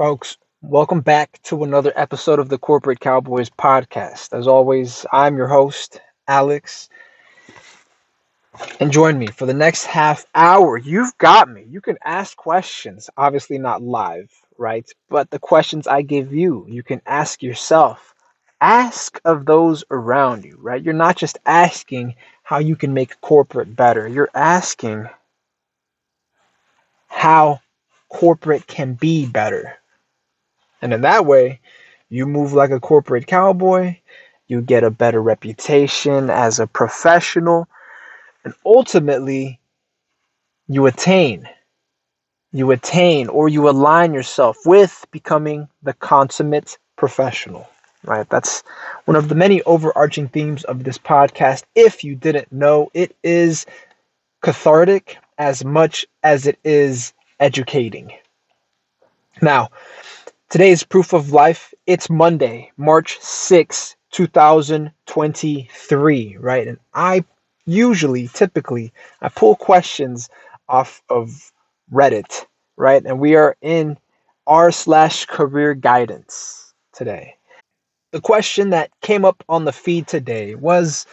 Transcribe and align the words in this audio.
Folks, 0.00 0.38
welcome 0.62 1.02
back 1.02 1.38
to 1.42 1.62
another 1.62 1.92
episode 1.94 2.38
of 2.38 2.48
the 2.48 2.56
Corporate 2.56 3.00
Cowboys 3.00 3.50
podcast. 3.50 4.32
As 4.32 4.48
always, 4.48 5.04
I'm 5.12 5.36
your 5.36 5.46
host, 5.48 6.00
Alex. 6.26 6.88
And 8.80 8.90
join 8.90 9.18
me 9.18 9.26
for 9.26 9.44
the 9.44 9.52
next 9.52 9.84
half 9.84 10.24
hour. 10.34 10.78
You've 10.78 11.12
got 11.18 11.50
me. 11.50 11.66
You 11.68 11.82
can 11.82 11.98
ask 12.02 12.34
questions, 12.34 13.10
obviously 13.18 13.58
not 13.58 13.82
live, 13.82 14.32
right? 14.56 14.90
But 15.10 15.28
the 15.28 15.38
questions 15.38 15.86
I 15.86 16.00
give 16.00 16.32
you, 16.32 16.64
you 16.66 16.82
can 16.82 17.02
ask 17.04 17.42
yourself. 17.42 18.14
Ask 18.62 19.20
of 19.26 19.44
those 19.44 19.84
around 19.90 20.46
you, 20.46 20.56
right? 20.62 20.82
You're 20.82 20.94
not 20.94 21.18
just 21.18 21.36
asking 21.44 22.14
how 22.42 22.56
you 22.56 22.74
can 22.74 22.94
make 22.94 23.20
corporate 23.20 23.76
better, 23.76 24.08
you're 24.08 24.30
asking 24.34 25.10
how 27.08 27.60
corporate 28.08 28.66
can 28.66 28.94
be 28.94 29.26
better 29.26 29.76
and 30.82 30.92
in 30.92 31.02
that 31.02 31.26
way, 31.26 31.60
you 32.08 32.26
move 32.26 32.52
like 32.52 32.70
a 32.70 32.80
corporate 32.80 33.26
cowboy, 33.26 33.96
you 34.48 34.60
get 34.60 34.84
a 34.84 34.90
better 34.90 35.22
reputation 35.22 36.30
as 36.30 36.58
a 36.58 36.66
professional, 36.66 37.68
and 38.44 38.54
ultimately, 38.64 39.60
you 40.68 40.86
attain. 40.86 41.48
You 42.52 42.72
attain 42.72 43.28
or 43.28 43.48
you 43.48 43.68
align 43.68 44.12
yourself 44.12 44.58
with 44.66 45.06
becoming 45.12 45.68
the 45.82 45.92
consummate 45.92 46.78
professional, 46.96 47.68
right? 48.04 48.28
That's 48.28 48.62
one 49.04 49.16
of 49.16 49.28
the 49.28 49.36
many 49.36 49.62
overarching 49.62 50.28
themes 50.28 50.64
of 50.64 50.82
this 50.82 50.98
podcast. 50.98 51.62
If 51.76 52.02
you 52.02 52.16
didn't 52.16 52.50
know, 52.50 52.90
it 52.92 53.16
is 53.22 53.66
cathartic 54.42 55.18
as 55.38 55.64
much 55.64 56.06
as 56.24 56.46
it 56.46 56.58
is 56.64 57.12
educating. 57.38 58.12
Now, 59.40 59.68
Today's 60.50 60.82
proof 60.82 61.12
of 61.12 61.30
life. 61.30 61.72
It's 61.86 62.10
Monday, 62.10 62.72
March 62.76 63.20
6, 63.20 63.94
2023, 64.10 66.36
right? 66.40 66.66
And 66.66 66.78
I 66.92 67.24
usually, 67.66 68.26
typically, 68.26 68.92
I 69.22 69.28
pull 69.28 69.54
questions 69.54 70.28
off 70.68 71.02
of 71.08 71.52
Reddit, 71.92 72.46
right? 72.76 73.00
And 73.06 73.20
we 73.20 73.36
are 73.36 73.56
in 73.62 73.96
r 74.48 74.72
slash 74.72 75.24
career 75.26 75.74
guidance 75.74 76.74
today. 76.92 77.36
The 78.10 78.20
question 78.20 78.70
that 78.70 78.90
came 79.02 79.24
up 79.24 79.44
on 79.48 79.66
the 79.66 79.72
feed 79.72 80.08
today 80.08 80.56
was 80.56 81.06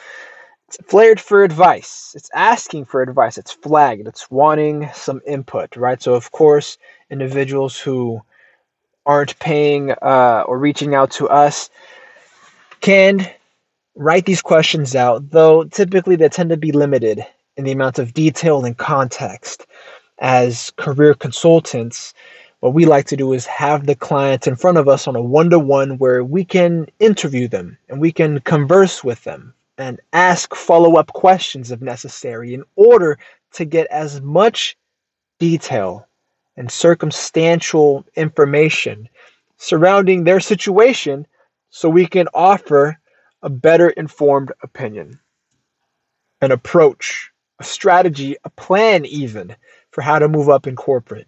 flared 0.88 1.22
for 1.22 1.44
advice. 1.44 2.14
It's 2.16 2.32
asking 2.34 2.86
for 2.86 3.04
advice. 3.04 3.38
It's 3.38 3.52
flagged. 3.52 4.08
It's 4.08 4.32
wanting 4.32 4.90
some 4.96 5.22
input, 5.28 5.76
right? 5.76 6.02
So, 6.02 6.16
of 6.16 6.32
course, 6.32 6.80
individuals 7.12 7.80
who 7.80 8.24
aren't 9.08 9.40
paying 9.40 9.92
uh, 10.04 10.44
or 10.48 10.60
reaching 10.60 10.94
out 10.94 11.10
to 11.12 11.28
us 11.30 11.70
can 12.82 13.28
write 13.96 14.26
these 14.26 14.42
questions 14.42 14.96
out, 14.96 15.32
though 15.32 15.64
typically 15.64 16.16
they 16.16 16.30
tend 16.30 16.50
to 16.52 16.58
be 16.58 16.72
limited 16.72 17.26
in 17.56 17.64
the 17.64 17.72
amount 17.72 17.98
of 17.98 18.14
detail 18.14 18.64
and 18.66 18.78
context. 18.78 19.66
As 20.20 20.72
career 20.78 21.16
consultants, 21.16 22.14
what 22.60 22.74
we 22.74 22.86
like 22.86 23.06
to 23.08 23.16
do 23.16 23.34
is 23.34 23.46
have 23.46 23.86
the 23.86 23.96
client 23.96 24.48
in 24.48 24.56
front 24.56 24.78
of 24.78 24.88
us 24.88 25.08
on 25.08 25.16
a 25.16 25.22
one 25.22 25.50
to 25.52 25.60
one 25.60 25.98
where 25.98 26.24
we 26.24 26.44
can 26.46 26.88
interview 27.00 27.48
them 27.48 27.78
and 27.90 28.02
we 28.02 28.12
can 28.12 28.40
converse 28.42 29.04
with 29.04 29.24
them 29.24 29.54
and 29.78 30.00
ask 30.14 30.56
follow 30.56 30.96
up 30.96 31.08
questions 31.14 31.72
if 31.72 31.82
necessary 31.82 32.54
in 32.54 32.64
order 32.76 33.18
to 33.54 33.66
get 33.66 33.88
as 33.88 34.22
much 34.22 34.76
detail 35.40 36.07
and 36.58 36.72
circumstantial 36.72 38.06
information 38.16 39.08
surrounding 39.58 40.24
their 40.24 40.40
situation 40.40 41.26
so 41.70 41.90
we 41.90 42.06
can 42.06 42.28
offer 42.34 42.98
a 43.44 43.50
better 43.50 43.90
informed 43.92 44.52
opinion, 44.64 45.20
an 46.42 46.52
approach, 46.52 47.32
a 47.60 47.64
strategy, 47.64 48.36
a 48.44 48.50
plan, 48.52 49.06
even 49.06 49.56
for 49.92 50.02
how 50.02 50.20
to 50.20 50.28
move 50.28 50.50
up 50.50 50.68
in 50.68 50.76
corporate. 50.76 51.28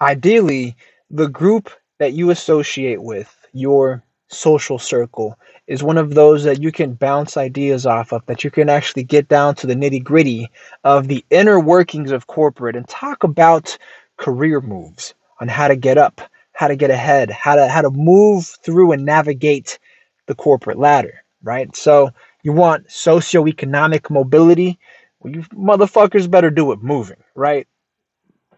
Ideally, 0.00 0.76
the 1.10 1.28
group 1.28 1.70
that 1.98 2.12
you 2.12 2.30
associate 2.30 3.02
with, 3.02 3.36
your 3.52 4.02
social 4.28 4.78
circle, 4.78 5.38
is 5.66 5.82
one 5.82 5.98
of 5.98 6.14
those 6.14 6.44
that 6.44 6.62
you 6.62 6.72
can 6.72 6.94
bounce 6.94 7.36
ideas 7.36 7.86
off 7.86 8.12
of, 8.12 8.24
that 8.26 8.42
you 8.42 8.50
can 8.50 8.68
actually 8.68 9.02
get 9.02 9.28
down 9.28 9.54
to 9.56 9.66
the 9.66 9.74
nitty 9.74 10.02
gritty 10.02 10.48
of 10.84 11.08
the 11.08 11.24
inner 11.30 11.60
workings 11.60 12.10
of 12.10 12.26
corporate 12.26 12.76
and 12.76 12.88
talk 12.88 13.22
about 13.24 13.76
career 14.20 14.60
moves 14.60 15.14
on 15.40 15.48
how 15.48 15.66
to 15.66 15.74
get 15.74 15.98
up, 15.98 16.20
how 16.52 16.68
to 16.68 16.76
get 16.76 16.90
ahead, 16.90 17.30
how 17.30 17.56
to 17.56 17.66
how 17.68 17.80
to 17.82 17.90
move 17.90 18.46
through 18.62 18.92
and 18.92 19.04
navigate 19.04 19.78
the 20.26 20.34
corporate 20.34 20.78
ladder, 20.78 21.24
right? 21.42 21.74
So 21.74 22.10
you 22.42 22.52
want 22.52 22.88
socioeconomic 22.88 24.10
mobility. 24.10 24.78
Well, 25.18 25.34
you 25.34 25.42
motherfuckers 25.54 26.30
better 26.30 26.50
do 26.50 26.70
it 26.72 26.82
moving, 26.82 27.16
right? 27.34 27.66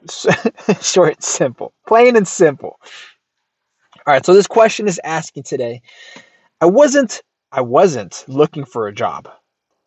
Short, 0.82 1.22
simple, 1.22 1.72
plain 1.86 2.16
and 2.16 2.26
simple. 2.26 2.80
All 4.04 4.12
right, 4.12 4.26
so 4.26 4.34
this 4.34 4.48
question 4.48 4.88
is 4.88 5.00
asking 5.04 5.44
today. 5.44 5.80
I 6.60 6.66
wasn't 6.66 7.22
I 7.52 7.60
wasn't 7.60 8.24
looking 8.26 8.64
for 8.64 8.88
a 8.88 8.94
job, 8.94 9.28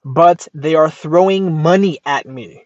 but 0.06 0.48
they 0.54 0.76
are 0.76 0.90
throwing 0.90 1.62
money 1.62 2.00
at 2.06 2.26
me. 2.26 2.66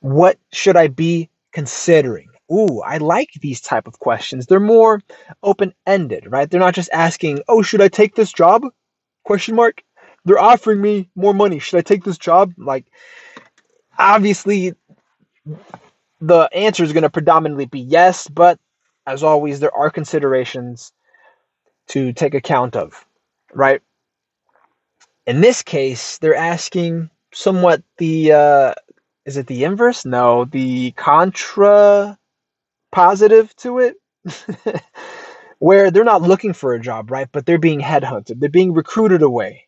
What 0.00 0.38
should 0.52 0.76
I 0.76 0.88
be 0.88 1.30
considering? 1.52 2.28
Ooh, 2.52 2.80
I 2.80 2.98
like 2.98 3.30
these 3.40 3.60
type 3.60 3.86
of 3.86 3.98
questions. 3.98 4.46
They're 4.46 4.60
more 4.60 5.00
open-ended, 5.42 6.30
right? 6.30 6.50
They're 6.50 6.60
not 6.60 6.74
just 6.74 6.90
asking, 6.92 7.42
"Oh, 7.48 7.62
should 7.62 7.82
I 7.82 7.88
take 7.88 8.14
this 8.14 8.32
job?" 8.32 8.62
question 9.24 9.54
mark. 9.54 9.82
They're 10.24 10.38
offering 10.38 10.80
me 10.80 11.10
more 11.14 11.34
money. 11.34 11.58
Should 11.58 11.78
I 11.78 11.82
take 11.82 12.04
this 12.04 12.18
job? 12.18 12.52
Like 12.56 12.86
obviously 13.98 14.74
the 16.20 16.48
answer 16.52 16.84
is 16.84 16.92
going 16.92 17.02
to 17.02 17.10
predominantly 17.10 17.66
be 17.66 17.80
yes, 17.80 18.28
but 18.28 18.58
as 19.06 19.22
always 19.22 19.60
there 19.60 19.74
are 19.74 19.90
considerations 19.90 20.92
to 21.88 22.12
take 22.12 22.34
account 22.34 22.76
of, 22.76 23.04
right? 23.54 23.80
In 25.26 25.40
this 25.40 25.62
case, 25.62 26.18
they're 26.18 26.34
asking 26.34 27.10
somewhat 27.32 27.82
the 27.98 28.32
uh, 28.32 28.74
is 29.28 29.36
it 29.36 29.46
the 29.46 29.64
inverse? 29.64 30.06
No, 30.06 30.46
the 30.46 30.92
contra 30.92 32.18
positive 32.90 33.54
to 33.56 33.80
it. 33.80 33.96
Where 35.58 35.90
they're 35.90 36.02
not 36.02 36.22
looking 36.22 36.54
for 36.54 36.72
a 36.72 36.80
job, 36.80 37.10
right? 37.10 37.28
But 37.30 37.44
they're 37.44 37.58
being 37.58 37.80
headhunted. 37.80 38.40
They're 38.40 38.48
being 38.48 38.72
recruited 38.72 39.20
away. 39.20 39.66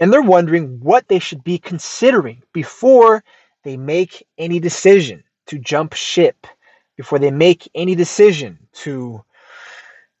And 0.00 0.12
they're 0.12 0.20
wondering 0.20 0.80
what 0.80 1.06
they 1.06 1.20
should 1.20 1.44
be 1.44 1.58
considering 1.58 2.42
before 2.52 3.22
they 3.62 3.76
make 3.76 4.26
any 4.36 4.58
decision 4.58 5.22
to 5.46 5.58
jump 5.58 5.94
ship, 5.94 6.44
before 6.96 7.20
they 7.20 7.30
make 7.30 7.70
any 7.76 7.94
decision 7.94 8.58
to 8.72 9.24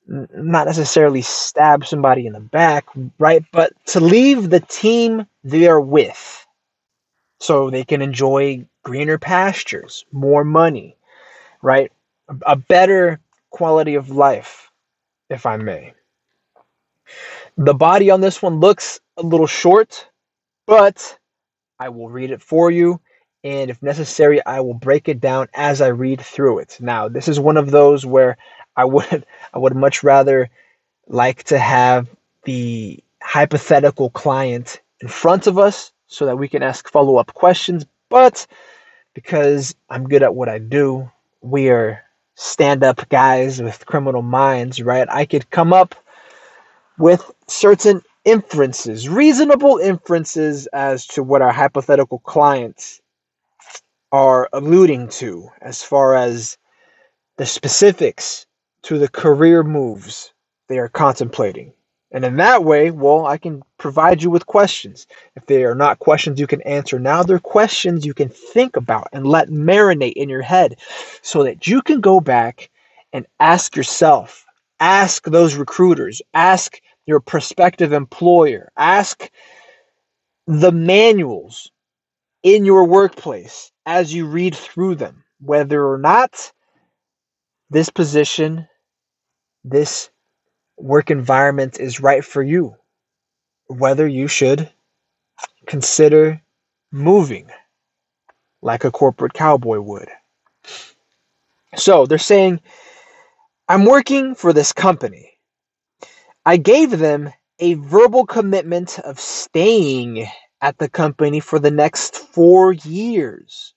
not 0.06 0.66
necessarily 0.66 1.22
stab 1.22 1.84
somebody 1.84 2.28
in 2.28 2.32
the 2.32 2.40
back, 2.40 2.86
right? 3.18 3.44
But 3.50 3.72
to 3.86 3.98
leave 3.98 4.50
the 4.50 4.60
team 4.60 5.26
they're 5.42 5.80
with 5.80 6.46
so 7.40 7.70
they 7.70 7.84
can 7.84 8.02
enjoy 8.02 8.64
greener 8.84 9.18
pastures, 9.18 10.04
more 10.12 10.44
money, 10.44 10.96
right? 11.62 11.90
A 12.46 12.56
better 12.56 13.20
quality 13.50 13.94
of 13.96 14.10
life, 14.10 14.70
if 15.30 15.46
I 15.46 15.56
may. 15.56 15.94
The 17.56 17.74
body 17.74 18.10
on 18.10 18.20
this 18.20 18.42
one 18.42 18.60
looks 18.60 19.00
a 19.16 19.22
little 19.22 19.46
short, 19.46 20.08
but 20.66 21.18
I 21.78 21.88
will 21.88 22.08
read 22.10 22.30
it 22.30 22.42
for 22.42 22.70
you. 22.70 23.00
And 23.42 23.70
if 23.70 23.82
necessary, 23.82 24.44
I 24.44 24.60
will 24.60 24.74
break 24.74 25.08
it 25.08 25.20
down 25.20 25.48
as 25.54 25.80
I 25.80 25.88
read 25.88 26.20
through 26.20 26.58
it. 26.60 26.76
Now, 26.80 27.08
this 27.08 27.26
is 27.26 27.40
one 27.40 27.56
of 27.56 27.70
those 27.70 28.04
where 28.06 28.36
I 28.76 28.84
would 28.84 29.26
I 29.54 29.58
would 29.58 29.74
much 29.74 30.02
rather 30.02 30.50
like 31.08 31.44
to 31.44 31.58
have 31.58 32.08
the 32.44 33.02
hypothetical 33.22 34.10
client 34.10 34.80
in 35.00 35.08
front 35.08 35.46
of 35.46 35.58
us 35.58 35.92
so 36.10 36.26
that 36.26 36.36
we 36.36 36.48
can 36.48 36.62
ask 36.62 36.90
follow 36.90 37.16
up 37.16 37.32
questions. 37.32 37.86
But 38.10 38.46
because 39.14 39.74
I'm 39.88 40.08
good 40.08 40.22
at 40.22 40.34
what 40.34 40.48
I 40.48 40.58
do, 40.58 41.10
we 41.40 41.70
are 41.70 42.02
stand 42.34 42.82
up 42.82 43.08
guys 43.08 43.62
with 43.62 43.86
criminal 43.86 44.22
minds, 44.22 44.82
right? 44.82 45.08
I 45.08 45.24
could 45.24 45.48
come 45.50 45.72
up 45.72 45.94
with 46.98 47.30
certain 47.46 48.02
inferences, 48.24 49.08
reasonable 49.08 49.78
inferences 49.78 50.66
as 50.68 51.06
to 51.08 51.22
what 51.22 51.42
our 51.42 51.52
hypothetical 51.52 52.18
clients 52.18 53.00
are 54.12 54.48
alluding 54.52 55.08
to 55.08 55.48
as 55.60 55.82
far 55.82 56.16
as 56.16 56.58
the 57.36 57.46
specifics 57.46 58.46
to 58.82 58.98
the 58.98 59.08
career 59.08 59.62
moves 59.62 60.32
they 60.68 60.78
are 60.78 60.88
contemplating. 60.88 61.72
And 62.12 62.24
in 62.24 62.36
that 62.36 62.64
way, 62.64 62.90
well, 62.90 63.26
I 63.26 63.38
can 63.38 63.62
provide 63.78 64.22
you 64.22 64.30
with 64.30 64.46
questions. 64.46 65.06
If 65.36 65.46
they 65.46 65.64
are 65.64 65.74
not 65.76 66.00
questions 66.00 66.40
you 66.40 66.46
can 66.46 66.62
answer 66.62 66.98
now, 66.98 67.22
they're 67.22 67.38
questions 67.38 68.04
you 68.04 68.14
can 68.14 68.28
think 68.28 68.76
about 68.76 69.08
and 69.12 69.26
let 69.26 69.48
marinate 69.48 70.14
in 70.14 70.28
your 70.28 70.42
head 70.42 70.78
so 71.22 71.44
that 71.44 71.66
you 71.66 71.82
can 71.82 72.00
go 72.00 72.20
back 72.20 72.70
and 73.12 73.26
ask 73.38 73.76
yourself, 73.76 74.44
ask 74.80 75.24
those 75.24 75.54
recruiters, 75.54 76.20
ask 76.34 76.80
your 77.06 77.20
prospective 77.20 77.92
employer, 77.92 78.70
ask 78.76 79.30
the 80.46 80.72
manuals 80.72 81.70
in 82.42 82.64
your 82.64 82.84
workplace 82.86 83.70
as 83.86 84.12
you 84.12 84.26
read 84.26 84.54
through 84.54 84.96
them, 84.96 85.24
whether 85.40 85.86
or 85.86 85.98
not 85.98 86.52
this 87.70 87.90
position, 87.90 88.66
this 89.64 90.10
work 90.82 91.10
environment 91.10 91.80
is 91.80 92.00
right 92.00 92.24
for 92.24 92.42
you, 92.42 92.76
whether 93.66 94.06
you 94.06 94.28
should 94.28 94.70
consider 95.66 96.40
moving 96.92 97.50
like 98.62 98.84
a 98.84 98.90
corporate 98.90 99.32
cowboy 99.32 99.80
would. 99.80 100.08
So 101.76 102.06
they're 102.06 102.18
saying, 102.18 102.60
I'm 103.68 103.84
working 103.84 104.34
for 104.34 104.52
this 104.52 104.72
company. 104.72 105.32
I 106.44 106.56
gave 106.56 106.98
them 106.98 107.32
a 107.60 107.74
verbal 107.74 108.26
commitment 108.26 108.98
of 108.98 109.20
staying 109.20 110.26
at 110.60 110.78
the 110.78 110.88
company 110.88 111.40
for 111.40 111.58
the 111.58 111.70
next 111.70 112.16
four 112.16 112.72
years. 112.72 113.74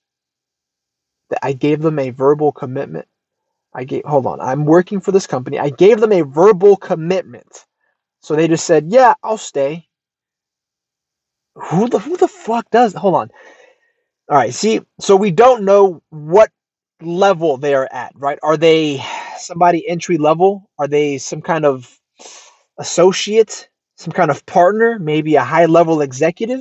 I 1.42 1.52
gave 1.52 1.82
them 1.82 1.98
a 1.98 2.10
verbal 2.10 2.52
commitment. 2.52 3.06
I 3.74 3.84
gave, 3.84 4.04
hold 4.04 4.26
on, 4.26 4.40
I'm 4.40 4.64
working 4.64 5.00
for 5.00 5.12
this 5.12 5.26
company. 5.26 5.58
I 5.58 5.70
gave 5.70 6.00
them 6.00 6.12
a 6.12 6.22
verbal 6.22 6.76
commitment. 6.76 7.66
So 8.20 8.36
they 8.36 8.48
just 8.48 8.66
said, 8.66 8.86
yeah, 8.88 9.14
I'll 9.22 9.38
stay. 9.38 9.88
Who 11.56 11.88
the, 11.88 11.98
who 11.98 12.16
the 12.16 12.28
fuck 12.28 12.70
does, 12.70 12.94
hold 12.94 13.14
on. 13.14 13.30
All 14.30 14.38
right, 14.38 14.54
see, 14.54 14.80
so 15.00 15.16
we 15.16 15.30
don't 15.30 15.64
know 15.64 16.02
what 16.10 16.50
level 17.02 17.56
they 17.56 17.74
are 17.74 17.88
at, 17.92 18.12
right? 18.16 18.38
Are 18.42 18.56
they 18.56 19.04
somebody 19.38 19.86
entry 19.88 20.18
level? 20.18 20.70
Are 20.78 20.88
they 20.88 21.18
some 21.18 21.42
kind 21.42 21.64
of 21.64 21.98
associate, 22.78 23.68
some 23.96 24.12
kind 24.12 24.30
of 24.30 24.46
partner, 24.46 24.98
maybe 24.98 25.36
a 25.36 25.44
high 25.44 25.66
level 25.66 26.00
executive? 26.00 26.60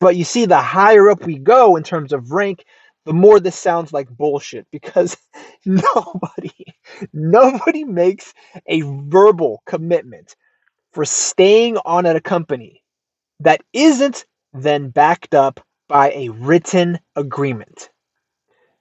But 0.00 0.16
you 0.16 0.24
see, 0.24 0.46
the 0.46 0.56
higher 0.56 1.10
up 1.10 1.24
we 1.26 1.38
go 1.38 1.76
in 1.76 1.82
terms 1.82 2.12
of 2.12 2.32
rank, 2.32 2.64
the 3.10 3.14
more 3.14 3.40
this 3.40 3.56
sounds 3.56 3.92
like 3.92 4.08
bullshit 4.08 4.68
because 4.70 5.16
nobody, 5.66 6.52
nobody 7.12 7.82
makes 7.82 8.32
a 8.68 8.82
verbal 8.82 9.64
commitment 9.66 10.36
for 10.92 11.04
staying 11.04 11.76
on 11.78 12.06
at 12.06 12.14
a 12.14 12.20
company 12.20 12.84
that 13.40 13.62
isn't 13.72 14.26
then 14.52 14.90
backed 14.90 15.34
up 15.34 15.58
by 15.88 16.12
a 16.12 16.28
written 16.28 17.00
agreement, 17.16 17.90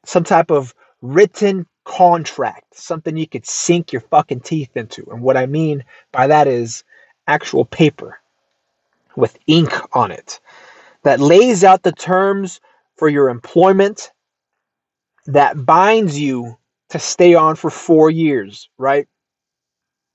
some 0.06 0.24
type 0.24 0.52
of 0.52 0.76
written 1.02 1.66
contract, 1.84 2.76
something 2.76 3.18
you 3.18 3.28
could 3.28 3.48
sink 3.48 3.92
your 3.92 4.02
fucking 4.12 4.42
teeth 4.42 4.78
into. 4.78 5.10
And 5.10 5.24
what 5.24 5.38
I 5.38 5.48
mean 5.48 5.84
by 6.12 6.28
that 6.28 6.48
is 6.48 6.84
actual 7.26 7.66
paper 7.66 8.20
with 9.16 9.40
ink 9.48 9.74
on 9.94 10.12
it 10.12 10.40
that 11.02 11.20
lays 11.20 11.64
out 11.64 11.82
the 11.82 11.92
terms 11.94 12.62
for 12.96 13.10
your 13.10 13.30
employment 13.30 14.12
that 15.34 15.66
binds 15.66 16.20
you 16.20 16.58
to 16.90 17.00
stay 17.00 17.36
on 17.36 17.56
for 17.56 17.70
four 17.70 18.12
years, 18.12 18.70
right? 18.78 19.08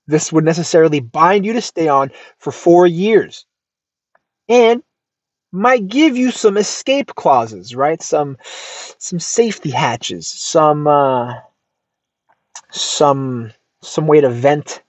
This 0.07 0.31
would 0.33 0.45
necessarily 0.45 0.99
bind 0.99 1.45
you 1.45 1.53
to 1.53 1.61
stay 1.61 1.87
on 1.87 2.11
for 2.39 2.51
four 2.51 2.87
years 2.87 3.45
and 4.49 4.83
might 5.51 5.87
give 5.87 6.17
you 6.17 6.31
some 6.31 6.57
escape 6.57 7.15
clauses, 7.15 7.75
right? 7.75 8.01
Some 8.01 8.37
some 8.99 9.19
safety 9.19 9.71
hatches, 9.71 10.27
some 10.27 10.87
uh, 10.87 11.35
some 12.71 13.51
some 13.81 14.07
way 14.07 14.21
to 14.21 14.29
vent 14.29 14.83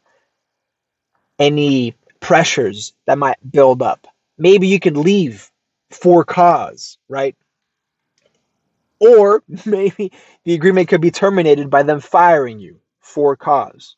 any 1.39 1.95
pressures 2.21 2.95
that 3.07 3.19
might 3.19 3.39
build 3.53 3.83
up. 3.83 4.07
Maybe 4.39 4.69
you 4.69 4.81
could 4.81 4.97
leave 4.97 5.51
for 5.91 6.25
cause, 6.25 6.99
right? 7.09 7.37
Or 9.01 9.43
maybe 9.67 10.13
the 10.45 10.55
agreement 10.55 10.89
could 10.89 11.01
be 11.01 11.11
terminated 11.11 11.71
by 11.71 11.83
them 11.83 12.01
firing 12.01 12.59
you 12.59 12.81
for 13.01 13.37
cause. 13.37 13.97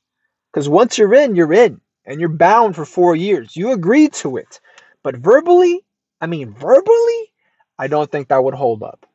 Because 0.52 0.68
once 0.68 0.98
you're 0.98 1.14
in, 1.14 1.34
you're 1.34 1.52
in, 1.52 1.80
and 2.04 2.20
you're 2.20 2.30
bound 2.30 2.74
for 2.74 2.84
four 2.84 3.14
years. 3.14 3.54
You 3.56 3.72
agreed 3.72 4.12
to 4.14 4.38
it. 4.38 4.60
But 5.02 5.16
verbally, 5.16 5.84
I 6.20 6.26
mean, 6.26 6.52
verbally, 6.54 7.32
I 7.78 7.86
don't 7.86 8.10
think 8.10 8.28
that 8.28 8.42
would 8.42 8.54
hold 8.54 8.82
up. 8.82 9.06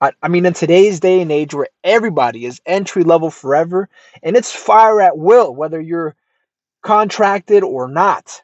I, 0.00 0.12
I 0.22 0.28
mean, 0.28 0.46
in 0.46 0.54
today's 0.54 0.98
day 0.98 1.20
and 1.20 1.30
age 1.30 1.54
where 1.54 1.68
everybody 1.84 2.46
is 2.46 2.60
entry 2.64 3.04
level 3.04 3.30
forever 3.30 3.88
and 4.22 4.36
it's 4.36 4.50
fire 4.50 5.00
at 5.00 5.18
will, 5.18 5.54
whether 5.54 5.80
you're 5.80 6.16
contracted 6.82 7.62
or 7.62 7.86
not, 7.86 8.42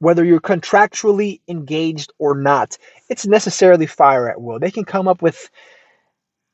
whether 0.00 0.24
you're 0.24 0.40
contractually 0.40 1.40
engaged 1.48 2.12
or 2.18 2.34
not, 2.34 2.78
it's 3.08 3.26
necessarily 3.26 3.86
fire 3.86 4.28
at 4.28 4.40
will. 4.40 4.58
They 4.58 4.70
can 4.70 4.84
come 4.84 5.08
up 5.08 5.22
with 5.22 5.50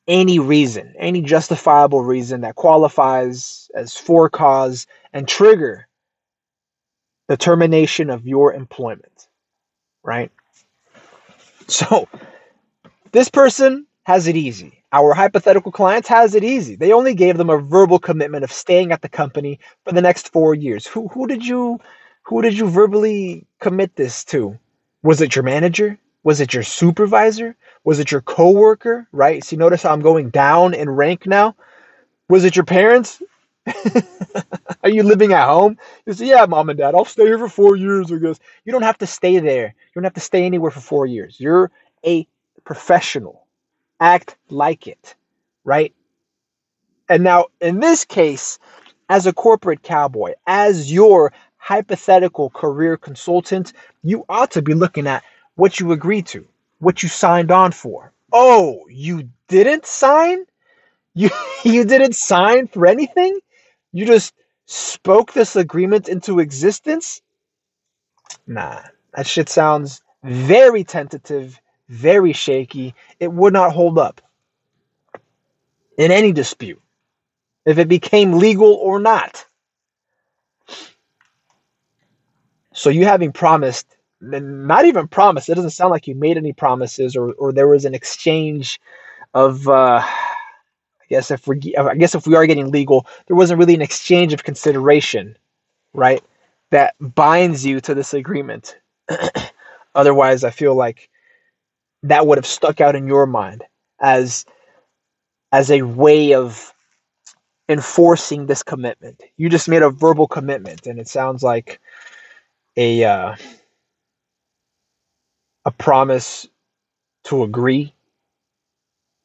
any 0.07 0.39
reason, 0.39 0.93
any 0.99 1.21
justifiable 1.21 2.03
reason 2.03 2.41
that 2.41 2.55
qualifies 2.55 3.69
as 3.75 3.97
for 3.97 4.29
cause 4.29 4.87
and 5.13 5.27
trigger 5.27 5.87
the 7.27 7.37
termination 7.37 8.09
of 8.09 8.27
your 8.27 8.53
employment, 8.53 9.27
right? 10.03 10.31
So, 11.67 12.07
this 13.11 13.29
person 13.29 13.87
has 14.03 14.27
it 14.27 14.35
easy. 14.35 14.83
Our 14.91 15.13
hypothetical 15.13 15.71
clients 15.71 16.07
has 16.09 16.35
it 16.35 16.43
easy. 16.43 16.75
They 16.75 16.93
only 16.93 17.15
gave 17.15 17.37
them 17.37 17.49
a 17.49 17.57
verbal 17.57 17.97
commitment 17.97 18.43
of 18.43 18.51
staying 18.51 18.91
at 18.91 19.01
the 19.01 19.09
company 19.09 19.59
for 19.83 19.91
the 19.91 20.01
next 20.01 20.31
4 20.31 20.53
years. 20.53 20.85
Who 20.85 21.07
who 21.07 21.25
did 21.25 21.43
you 21.45 21.79
who 22.25 22.41
did 22.41 22.57
you 22.57 22.67
verbally 22.69 23.45
commit 23.59 23.95
this 23.95 24.25
to? 24.25 24.57
Was 25.03 25.21
it 25.21 25.35
your 25.35 25.43
manager? 25.43 25.99
Was 26.23 26.41
it 26.41 26.53
your 26.53 26.63
supervisor? 26.63 27.55
Was 27.83 27.99
it 27.99 28.11
your 28.11 28.21
coworker? 28.21 29.07
Right? 29.11 29.43
See, 29.43 29.55
notice 29.55 29.83
how 29.83 29.93
I'm 29.93 30.01
going 30.01 30.31
down 30.31 30.73
in 30.73 30.89
rank 30.89 31.27
now. 31.27 31.55
Was 32.29 32.43
it 32.45 32.55
your 32.55 32.65
parents? 32.65 33.21
Are 34.83 34.89
you 34.89 35.03
living 35.03 35.33
at 35.33 35.47
home? 35.47 35.77
You 36.05 36.13
say, 36.13 36.27
Yeah, 36.27 36.45
mom 36.45 36.69
and 36.69 36.79
dad, 36.79 36.95
I'll 36.95 37.05
stay 37.05 37.25
here 37.25 37.37
for 37.37 37.49
four 37.49 37.75
years. 37.75 38.11
Or 38.11 38.17
You 38.17 38.71
don't 38.71 38.81
have 38.81 38.97
to 38.99 39.07
stay 39.07 39.39
there. 39.39 39.67
You 39.67 39.93
don't 39.93 40.03
have 40.03 40.13
to 40.15 40.19
stay 40.19 40.45
anywhere 40.45 40.71
for 40.71 40.81
four 40.81 41.05
years. 41.05 41.39
You're 41.39 41.71
a 42.05 42.27
professional. 42.63 43.45
Act 43.99 44.35
like 44.49 44.87
it. 44.87 45.15
Right? 45.63 45.93
And 47.07 47.23
now, 47.23 47.47
in 47.61 47.79
this 47.79 48.03
case, 48.05 48.57
as 49.09 49.27
a 49.27 49.33
corporate 49.33 49.83
cowboy, 49.83 50.33
as 50.47 50.91
your 50.91 51.31
hypothetical 51.65 52.51
career 52.51 52.95
consultant, 52.95 53.73
you 54.03 54.23
ought 54.29 54.51
to 54.51 54.61
be 54.61 54.75
looking 54.75 55.07
at 55.07 55.23
what 55.55 55.79
you 55.79 55.91
agreed 55.93 56.27
to, 56.27 56.47
what 56.77 57.01
you 57.01 57.09
signed 57.09 57.49
on 57.49 57.71
for. 57.71 58.13
Oh, 58.31 58.85
you 58.87 59.29
didn't 59.47 59.85
sign? 59.87 60.45
You 61.17 61.29
you 61.63 61.85
didn't 61.85 62.15
sign 62.15 62.67
for 62.67 62.85
anything? 62.85 63.39
You 63.93 64.05
just 64.05 64.33
spoke 64.65 65.31
this 65.33 65.55
agreement 65.55 66.09
into 66.09 66.39
existence? 66.39 67.21
Nah, 68.47 68.81
that 69.13 69.25
shit 69.25 69.49
sounds 69.49 70.01
very 70.23 70.83
tentative, 70.83 71.59
very 71.89 72.33
shaky. 72.33 72.95
It 73.19 73.31
would 73.31 73.53
not 73.53 73.71
hold 73.71 73.97
up 73.97 74.21
in 75.97 76.11
any 76.11 76.33
dispute 76.33 76.81
if 77.65 77.77
it 77.77 77.87
became 77.87 78.33
legal 78.39 78.73
or 78.73 78.99
not. 78.99 79.45
So 82.75 82.89
you 82.89 83.05
having 83.05 83.31
promised, 83.31 83.87
not 84.21 84.85
even 84.85 85.07
promised, 85.07 85.49
it 85.49 85.55
doesn't 85.55 85.71
sound 85.71 85.91
like 85.91 86.07
you 86.07 86.15
made 86.15 86.37
any 86.37 86.53
promises 86.53 87.15
or, 87.15 87.33
or 87.33 87.53
there 87.53 87.69
was 87.69 87.85
an 87.85 87.95
exchange 87.95 88.79
of 89.33 89.67
uh, 89.67 90.01
I 90.03 91.05
guess 91.09 91.31
if 91.31 91.47
we 91.47 91.75
I 91.77 91.95
guess 91.95 92.15
if 92.15 92.27
we 92.27 92.35
are 92.35 92.47
getting 92.47 92.71
legal, 92.71 93.07
there 93.27 93.35
wasn't 93.35 93.59
really 93.59 93.75
an 93.75 93.81
exchange 93.81 94.33
of 94.33 94.43
consideration, 94.43 95.37
right? 95.93 96.23
That 96.71 96.95
binds 96.99 97.65
you 97.65 97.79
to 97.81 97.93
this 97.95 98.13
agreement. 98.13 98.77
Otherwise, 99.95 100.43
I 100.43 100.49
feel 100.49 100.75
like 100.75 101.09
that 102.03 102.27
would 102.27 102.37
have 102.37 102.45
stuck 102.45 102.81
out 102.81 102.95
in 102.95 103.07
your 103.07 103.25
mind 103.27 103.63
as 104.01 104.45
as 105.53 105.71
a 105.71 105.83
way 105.83 106.33
of 106.33 106.73
enforcing 107.69 108.47
this 108.47 108.63
commitment. 108.63 109.23
You 109.37 109.49
just 109.49 109.69
made 109.69 109.83
a 109.83 109.89
verbal 109.89 110.27
commitment, 110.27 110.87
and 110.87 110.99
it 110.99 111.07
sounds 111.07 111.43
like 111.43 111.79
a 112.77 113.03
uh, 113.03 113.35
a 115.65 115.71
promise 115.71 116.47
to 117.25 117.43
agree 117.43 117.93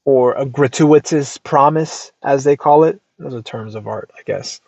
or 0.04 0.32
a 0.34 0.46
gratuitous 0.46 1.38
promise, 1.38 2.12
as 2.24 2.44
they 2.44 2.56
call 2.56 2.84
it. 2.84 3.00
Those 3.18 3.34
are 3.34 3.42
terms 3.42 3.74
of 3.74 3.86
art, 3.86 4.10
I 4.18 4.22
guess. 4.24 4.60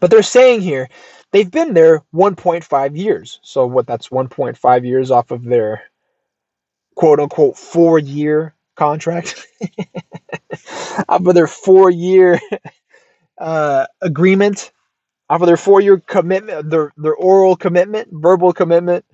But 0.00 0.10
they're 0.10 0.22
saying 0.22 0.60
here 0.62 0.88
they've 1.32 1.50
been 1.50 1.74
there 1.74 2.02
1.5 2.14 2.96
years. 2.96 3.40
So, 3.42 3.66
what 3.66 3.86
that's 3.86 4.08
1.5 4.08 4.86
years 4.86 5.10
off 5.10 5.30
of 5.30 5.44
their 5.44 5.82
quote 6.94 7.20
unquote 7.20 7.56
four 7.56 7.98
year 7.98 8.54
contract, 8.76 9.46
off 11.08 11.26
of 11.26 11.34
their 11.34 11.46
four 11.46 11.90
year 11.90 12.40
uh, 13.38 13.86
agreement, 14.02 14.72
of 15.28 15.46
their 15.46 15.56
four 15.56 15.80
year 15.80 15.98
commitment, 15.98 16.70
their, 16.70 16.92
their 16.96 17.14
oral 17.14 17.56
commitment, 17.56 18.08
verbal 18.12 18.52
commitment. 18.52 19.04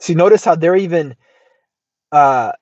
See, 0.00 0.14
notice 0.14 0.44
how 0.44 0.54
they're 0.54 0.76
even 0.76 1.16
uh, 2.12 2.52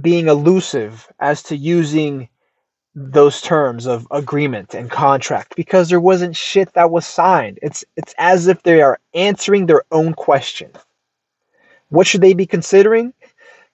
being 0.00 0.28
elusive 0.28 1.10
as 1.20 1.42
to 1.44 1.56
using 1.56 2.28
those 2.94 3.40
terms 3.40 3.86
of 3.86 4.06
agreement 4.10 4.74
and 4.74 4.90
contract 4.90 5.56
because 5.56 5.88
there 5.88 6.00
wasn't 6.00 6.36
shit 6.36 6.72
that 6.74 6.90
was 6.90 7.06
signed. 7.06 7.58
It's 7.62 7.84
it's 7.96 8.14
as 8.18 8.48
if 8.48 8.62
they 8.62 8.82
are 8.82 9.00
answering 9.14 9.66
their 9.66 9.84
own 9.90 10.14
question. 10.14 10.70
What 11.88 12.06
should 12.06 12.20
they 12.20 12.34
be 12.34 12.46
considering? 12.46 13.14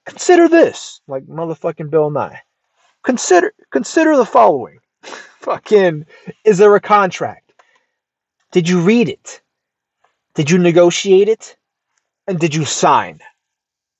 Consider 0.07 0.49
this, 0.49 1.01
like 1.09 1.25
motherfucking 1.27 1.91
Bill 1.91 2.11
Nye. 2.11 2.41
Consider 3.03 3.53
consider 3.71 4.17
the 4.17 4.27
following. 4.27 4.79
Fucking 5.41 6.07
is 6.45 6.59
there 6.59 6.75
a 6.77 6.81
contract? 6.81 7.55
Did 8.53 8.69
you 8.69 8.81
read 8.81 9.09
it? 9.09 9.43
Did 10.35 10.51
you 10.51 10.59
negotiate 10.59 11.29
it? 11.29 11.57
And 12.29 12.39
did 12.39 12.55
you 12.55 12.65
sign? 12.65 13.21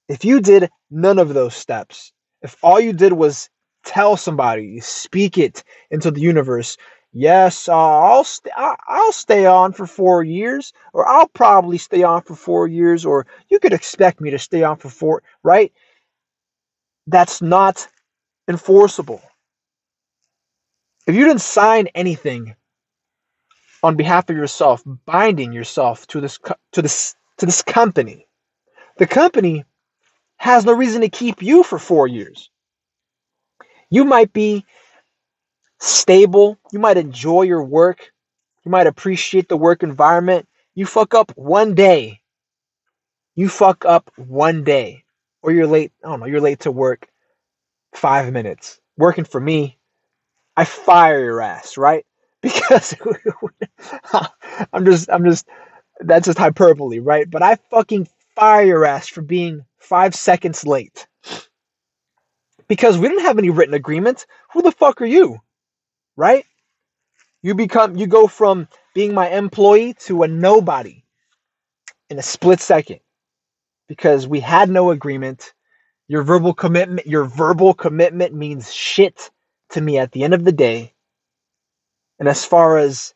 If 0.09 0.25
you 0.25 0.41
did 0.41 0.71
none 0.91 1.19
of 1.19 1.35
those 1.35 1.55
steps, 1.55 2.13
if 2.43 2.57
all 2.63 2.81
you 2.81 2.93
did 2.93 3.13
was 3.15 3.51
tell 3.85 4.17
somebody, 4.17 4.81
speak 4.81 5.39
it 5.39 5.65
into 5.91 6.11
the 6.11 6.21
universe. 6.21 6.77
Yes, 7.13 7.69
uh, 7.69 7.75
I'll 7.75 8.25
st- 8.25 8.55
I'll 8.57 9.13
stay 9.13 9.47
on 9.47 9.73
for 9.73 9.87
four 9.87 10.25
years, 10.25 10.73
or 10.93 11.09
I'll 11.09 11.29
probably 11.29 11.79
stay 11.79 12.03
on 12.03 12.23
for 12.23 12.35
four 12.37 12.69
years, 12.69 13.07
or 13.07 13.27
you 13.51 13.61
could 13.61 13.73
expect 13.73 14.21
me 14.21 14.31
to 14.31 14.39
stay 14.39 14.63
on 14.63 14.77
for 14.77 14.91
four. 14.91 15.23
Right? 15.43 15.73
That's 17.07 17.43
not 17.43 17.89
enforceable. 18.49 19.23
If 21.09 21.15
you 21.15 21.25
didn't 21.25 21.41
sign 21.41 21.89
anything 21.95 22.55
on 23.83 23.97
behalf 23.97 24.29
of 24.29 24.37
yourself, 24.37 24.83
binding 25.07 25.55
yourself 25.55 26.07
to 26.09 26.21
this 26.21 26.39
to 26.73 26.83
this 26.83 27.17
to 27.39 27.47
this 27.47 27.63
company, 27.63 28.27
the 28.99 29.07
company 29.07 29.65
has 30.37 30.67
no 30.67 30.75
reason 30.75 31.01
to 31.01 31.09
keep 31.09 31.43
you 31.43 31.63
for 31.63 31.79
four 31.79 32.07
years. 32.07 32.51
You 33.89 34.05
might 34.05 34.35
be 34.35 34.67
stable, 35.81 36.59
you 36.73 36.79
might 36.79 36.99
enjoy 36.99 37.43
your 37.43 37.65
work, 37.65 38.13
you 38.67 38.71
might 38.71 38.87
appreciate 38.87 39.49
the 39.49 39.57
work 39.57 39.83
environment. 39.83 40.47
You 40.75 40.85
fuck 40.85 41.15
up 41.15 41.33
one 41.37 41.75
day. 41.75 42.21
You 43.35 43.49
fuck 43.49 43.87
up 43.87 44.11
one 44.17 44.63
day. 44.63 45.05
Or 45.43 45.53
you're 45.53 45.67
late, 45.67 45.93
I 46.05 46.11
don't 46.11 46.21
know, 46.21 46.27
you're 46.27 46.43
late 46.43 46.61
to 46.61 46.71
work 46.71 47.09
five 47.95 48.31
minutes. 48.31 48.79
Working 48.99 49.25
for 49.25 49.41
me, 49.41 49.78
I 50.59 50.67
fire 50.67 51.25
your 51.25 51.43
ass, 51.43 51.79
right? 51.79 52.07
Because 52.43 52.95
I'm 54.75 54.85
just, 54.85 55.11
I'm 55.11 55.25
just, 55.25 55.49
that's 56.01 56.27
just 56.27 56.39
hyperbole, 56.39 57.01
right? 57.01 57.31
But 57.31 57.43
I 57.43 57.57
fucking 57.71 58.09
fire 58.37 58.65
your 58.65 58.85
ass 58.87 59.09
for 59.09 59.23
being 59.23 59.65
five 59.79 60.15
seconds 60.15 60.67
late 60.67 61.07
because 62.69 62.99
we 62.99 63.09
didn't 63.09 63.25
have 63.25 63.39
any 63.39 63.51
written 63.51 63.75
agreement. 63.75 64.27
Who 64.53 64.63
the 64.63 64.73
fuck 64.73 65.03
are 65.03 65.07
you? 65.07 65.41
Right? 66.17 66.47
You 67.43 67.55
become 67.55 67.97
you 67.97 68.07
go 68.07 68.29
from 68.29 68.69
being 68.95 69.15
my 69.15 69.31
employee 69.31 69.95
to 70.07 70.25
a 70.25 70.29
nobody 70.29 71.05
in 72.11 72.19
a 72.19 72.23
split 72.23 72.61
second 72.61 73.01
because 73.89 74.27
we 74.29 74.41
had 74.41 74.71
no 74.71 74.91
agreement. 74.91 75.55
Your 76.09 76.23
verbal 76.23 76.55
commitment, 76.55 77.07
your 77.07 77.25
verbal 77.25 77.75
commitment 77.75 78.35
means 78.35 78.73
shit 78.73 79.31
to 79.71 79.81
me 79.81 79.99
at 79.99 80.13
the 80.13 80.25
end 80.25 80.35
of 80.35 80.45
the 80.45 80.53
day. 80.53 80.95
And 82.19 82.29
as 82.29 82.45
far 82.45 82.79
as 82.79 83.15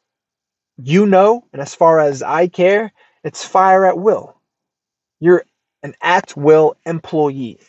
you 0.77 1.07
know, 1.07 1.47
and 1.53 1.61
as 1.61 1.75
far 1.75 2.01
as 2.01 2.23
I 2.23 2.49
care, 2.49 2.93
it's 3.25 3.45
fire 3.45 3.85
at 3.85 3.99
will. 3.99 4.41
You're 5.21 5.45
an 5.83 5.95
at 6.03 6.37
will 6.37 6.77
employee. 6.87 7.61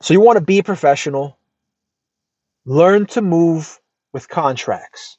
So 0.00 0.14
you 0.14 0.20
want 0.20 0.36
to 0.36 0.44
be 0.44 0.62
professional, 0.62 1.38
learn 2.64 3.06
to 3.06 3.22
move 3.22 3.78
with 4.12 4.28
contracts. 4.28 5.16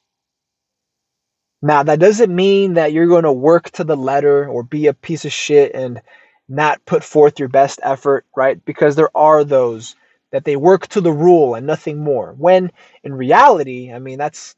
Now, 1.62 1.82
that 1.82 1.98
doesn't 1.98 2.34
mean 2.34 2.74
that 2.74 2.92
you're 2.92 3.06
going 3.06 3.24
to 3.24 3.32
work 3.32 3.70
to 3.72 3.84
the 3.84 3.96
letter 3.96 4.46
or 4.46 4.62
be 4.62 4.86
a 4.86 4.92
piece 4.92 5.24
of 5.24 5.32
shit 5.32 5.74
and 5.74 6.02
not 6.48 6.84
put 6.84 7.04
forth 7.04 7.38
your 7.38 7.48
best 7.48 7.80
effort, 7.82 8.26
right? 8.36 8.62
Because 8.64 8.96
there 8.96 9.16
are 9.16 9.44
those 9.44 9.96
that 10.32 10.44
they 10.44 10.56
work 10.56 10.88
to 10.88 11.00
the 11.00 11.12
rule 11.12 11.54
and 11.54 11.66
nothing 11.66 11.98
more. 12.02 12.34
When 12.36 12.72
in 13.04 13.14
reality, 13.14 13.92
I 13.92 13.98
mean, 13.98 14.18
that's, 14.18 14.56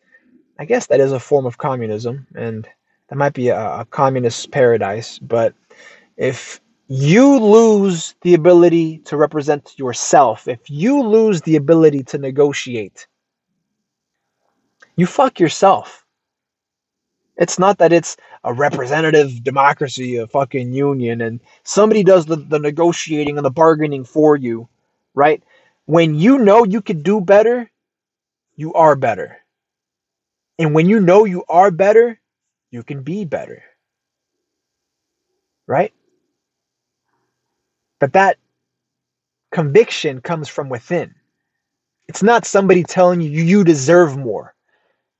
I 0.58 0.64
guess 0.64 0.86
that 0.86 1.00
is 1.00 1.12
a 1.12 1.20
form 1.20 1.46
of 1.46 1.58
communism 1.58 2.26
and 2.34 2.66
that 3.08 3.16
might 3.16 3.34
be 3.34 3.48
a, 3.48 3.80
a 3.80 3.84
communist 3.90 4.50
paradise. 4.50 5.18
But 5.18 5.54
if 6.16 6.60
you 6.88 7.38
lose 7.38 8.14
the 8.22 8.34
ability 8.34 8.98
to 9.06 9.16
represent 9.16 9.78
yourself, 9.78 10.48
if 10.48 10.70
you 10.70 11.02
lose 11.02 11.42
the 11.42 11.56
ability 11.56 12.04
to 12.04 12.18
negotiate, 12.18 13.06
you 14.96 15.06
fuck 15.06 15.38
yourself. 15.38 16.05
It's 17.36 17.58
not 17.58 17.78
that 17.78 17.92
it's 17.92 18.16
a 18.44 18.52
representative 18.54 19.44
democracy, 19.44 20.16
a 20.16 20.26
fucking 20.26 20.72
union, 20.72 21.20
and 21.20 21.40
somebody 21.64 22.02
does 22.02 22.26
the, 22.26 22.36
the 22.36 22.58
negotiating 22.58 23.36
and 23.38 23.44
the 23.44 23.50
bargaining 23.50 24.04
for 24.04 24.36
you, 24.36 24.68
right? 25.14 25.42
When 25.86 26.14
you 26.14 26.38
know 26.38 26.64
you 26.64 26.80
could 26.80 27.02
do 27.02 27.20
better, 27.20 27.70
you 28.56 28.72
are 28.74 28.96
better. 28.96 29.38
And 30.58 30.74
when 30.74 30.88
you 30.88 31.00
know 31.00 31.24
you 31.24 31.44
are 31.48 31.70
better, 31.70 32.18
you 32.70 32.82
can 32.82 33.02
be 33.02 33.24
better. 33.24 33.62
Right? 35.66 35.92
But 38.00 38.14
that 38.14 38.38
conviction 39.52 40.20
comes 40.20 40.48
from 40.48 40.68
within. 40.68 41.14
It's 42.08 42.22
not 42.22 42.46
somebody 42.46 42.84
telling 42.84 43.20
you 43.20 43.30
you 43.30 43.64
deserve 43.64 44.16
more. 44.16 44.54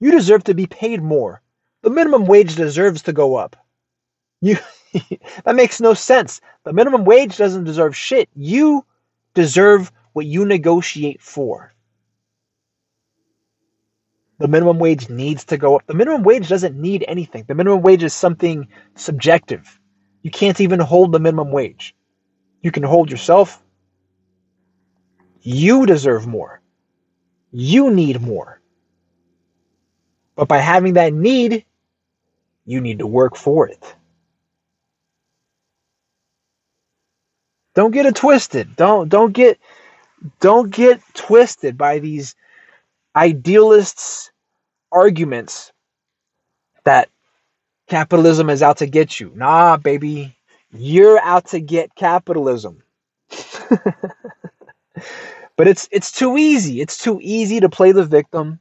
You 0.01 0.11
deserve 0.11 0.45
to 0.45 0.55
be 0.55 0.67
paid 0.67 1.03
more. 1.03 1.43
The 1.87 1.93
minimum 1.93 2.27
wage 2.27 2.57
deserves 2.57 3.03
to 3.03 3.13
go 3.13 3.37
up. 3.37 3.55
You 4.41 4.59
that 5.45 5.55
makes 5.55 5.81
no 5.81 5.95
sense. 5.95 6.41
The 6.65 6.73
minimum 6.73 7.05
wage 7.05 7.37
doesn't 7.37 7.63
deserve 7.63 7.97
shit. 7.97 8.29
You 8.35 8.85
deserve 9.35 9.93
what 10.13 10.27
you 10.27 10.45
negotiate 10.45 11.23
for. 11.23 11.73
The 14.41 14.49
minimum 14.49 14.81
wage 14.81 15.09
needs 15.09 15.45
to 15.45 15.57
go 15.57 15.77
up. 15.77 15.87
The 15.87 15.95
minimum 15.95 16.25
wage 16.25 16.49
doesn't 16.49 16.77
need 16.77 17.05
anything. 17.07 17.45
The 17.47 17.55
minimum 17.55 17.83
wage 17.83 18.03
is 18.03 18.13
something 18.13 18.67
subjective. 18.97 19.79
You 20.23 20.33
can't 20.33 20.61
even 20.61 20.81
hold 20.81 21.13
the 21.13 21.21
minimum 21.21 21.53
wage. 21.53 21.95
You 22.63 22.73
can 22.73 22.83
hold 22.83 23.13
yourself. 23.13 23.63
You 25.41 25.87
deserve 25.87 26.27
more. 26.27 26.61
You 27.53 27.93
need 27.93 28.21
more. 28.21 28.61
But 30.35 30.49
by 30.49 30.59
having 30.59 30.95
that 30.95 31.15
need, 31.15 31.65
you 32.67 32.81
need 32.81 32.99
to 32.99 33.07
work 33.07 33.37
for 33.37 33.69
it. 33.69 33.97
Don't 37.75 37.93
get 37.93 38.07
it 38.07 38.17
twisted. 38.17 38.77
Don't 38.77 39.09
don't 39.09 39.33
get 39.33 39.59
don't 40.41 40.71
get 40.71 41.01
twisted 41.15 41.79
by 41.79 41.99
these 42.01 42.35
idealists 43.17 44.31
arguments 44.93 45.73
that 46.85 47.09
capitalism 47.89 48.51
is 48.51 48.63
out 48.63 48.79
to 48.79 48.87
get 48.87 49.21
you. 49.21 49.33
Nah, 49.35 49.77
baby. 49.77 50.37
You're 50.73 51.21
out 51.21 51.47
to 51.49 51.61
get 51.61 51.95
capitalism. 51.95 52.83
but 55.57 55.69
it's 55.69 55.89
it's 55.93 56.13
too 56.13 56.37
easy. 56.37 56.81
It's 56.81 56.99
too 56.99 57.19
easy 57.23 57.61
to 57.61 57.69
play 57.69 57.93
the 57.93 58.05
victim. 58.05 58.61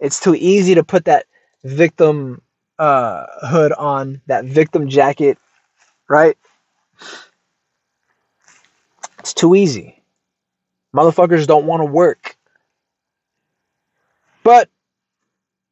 It's 0.00 0.20
too 0.20 0.34
easy 0.34 0.74
to 0.74 0.84
put 0.84 1.06
that 1.06 1.26
victim 1.64 2.42
uh, 2.78 3.26
hood 3.42 3.72
on, 3.72 4.20
that 4.26 4.44
victim 4.44 4.88
jacket, 4.88 5.38
right? 6.08 6.36
It's 9.20 9.34
too 9.34 9.54
easy. 9.54 10.02
Motherfuckers 10.94 11.46
don't 11.46 11.66
want 11.66 11.80
to 11.80 11.86
work. 11.86 12.36
But 14.42 14.68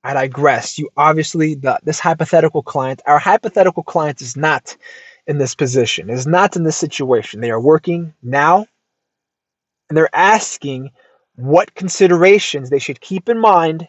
I 0.02 0.14
digress. 0.14 0.78
You 0.78 0.90
obviously 0.96 1.54
the 1.54 1.78
this 1.82 2.00
hypothetical 2.00 2.62
client, 2.62 3.00
our 3.06 3.18
hypothetical 3.18 3.82
client 3.82 4.20
is 4.20 4.36
not 4.36 4.76
in 5.26 5.38
this 5.38 5.54
position, 5.54 6.10
is 6.10 6.26
not 6.26 6.56
in 6.56 6.64
this 6.64 6.76
situation. 6.76 7.40
They 7.40 7.50
are 7.50 7.60
working 7.60 8.12
now 8.22 8.66
and 9.88 9.96
they're 9.96 10.14
asking 10.14 10.90
what 11.36 11.74
considerations 11.74 12.70
they 12.70 12.78
should 12.78 13.00
keep 13.00 13.28
in 13.28 13.38
mind 13.38 13.88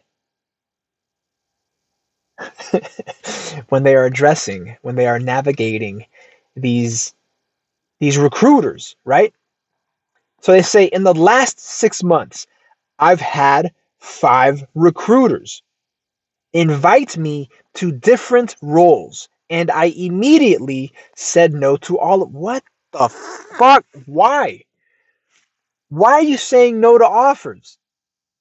when 3.70 3.84
they 3.84 3.96
are 3.96 4.06
addressing, 4.06 4.78
when 4.82 4.96
they 4.96 5.08
are 5.08 5.20
navigating 5.20 6.06
these 6.56 7.14
these 8.00 8.18
recruiters, 8.18 8.96
right? 9.06 9.34
So 10.42 10.52
they 10.52 10.62
say 10.62 10.86
in 10.86 11.04
the 11.04 11.14
last 11.14 11.60
6 11.60 12.04
months 12.04 12.48
I've 13.00 13.22
had 13.22 13.74
5 14.00 14.66
recruiters 14.76 15.64
invite 16.54 17.18
me 17.18 17.50
to 17.76 17.92
different 17.92 18.56
roles 18.62 19.30
and 19.50 19.72
I 19.72 19.86
immediately 19.86 20.94
said 21.16 21.54
no 21.54 21.78
to 21.78 22.00
all 22.00 22.24
of 22.24 22.34
what 22.34 22.64
the 22.92 23.10
fuck? 23.10 23.86
Why? 24.06 24.64
Why 25.90 26.14
are 26.14 26.24
you 26.24 26.38
saying 26.38 26.80
no 26.80 26.98
to 26.98 27.06
offers? 27.08 27.78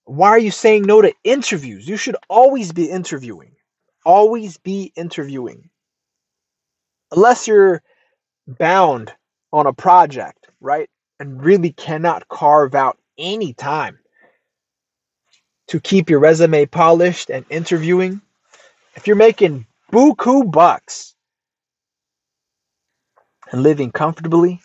Why 0.05 0.31
are 0.31 0.39
you 0.39 0.51
saying 0.51 0.83
no 0.83 1.03
to 1.03 1.15
interviews? 1.25 1.89
You 1.89 1.97
should 1.97 2.17
always 2.31 2.73
be 2.73 2.91
interviewing 2.91 3.53
always 4.05 4.59
be 4.59 4.93
interviewing 4.97 5.71
unless 7.13 7.47
you're 7.49 7.83
bound 8.47 9.13
on 9.53 9.67
a 9.67 9.73
project 9.73 10.49
right 10.61 10.91
and 11.21 11.43
really 11.45 11.73
cannot 11.73 12.29
carve 12.29 12.75
out 12.75 12.99
any 13.19 13.53
time 13.55 13.99
to 15.69 15.81
keep 15.81 16.11
your 16.11 16.21
resume 16.21 16.67
polished 16.67 17.31
and 17.31 17.45
interviewing 17.51 18.21
if 18.97 19.07
you're 19.07 19.17
making 19.17 19.67
buku 19.93 20.51
bucks 20.51 21.15
and 23.51 23.63
living 23.63 23.91
comfortably, 23.93 24.61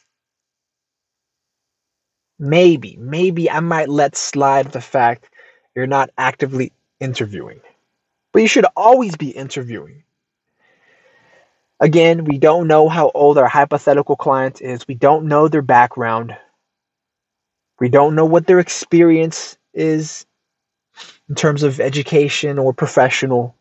maybe, 2.37 2.97
maybe 2.97 3.49
I 3.49 3.59
might 3.59 3.89
let 3.89 4.15
slide 4.15 4.71
the 4.71 4.81
fact 4.81 5.29
you're 5.75 5.87
not 5.87 6.09
actively 6.17 6.71
interviewing. 6.99 7.61
But 8.39 8.43
you 8.43 8.47
should 8.47 8.67
always 8.77 9.17
be 9.17 9.31
interviewing. 9.31 10.05
Again, 11.81 12.23
we 12.23 12.37
don't 12.37 12.69
know 12.69 12.87
how 12.87 13.11
old 13.13 13.37
our 13.37 13.49
hypothetical 13.49 14.15
client 14.15 14.61
is. 14.61 14.87
We 14.87 14.95
don't 14.95 15.25
know 15.25 15.49
their 15.49 15.61
background. 15.61 16.37
We 17.81 17.89
don't 17.89 18.15
know 18.15 18.23
what 18.23 18.47
their 18.47 18.59
experience 18.59 19.57
is 19.73 20.25
in 21.27 21.35
terms 21.35 21.63
of 21.63 21.81
education 21.81 22.57
or 22.59 22.73
professional 22.73 23.57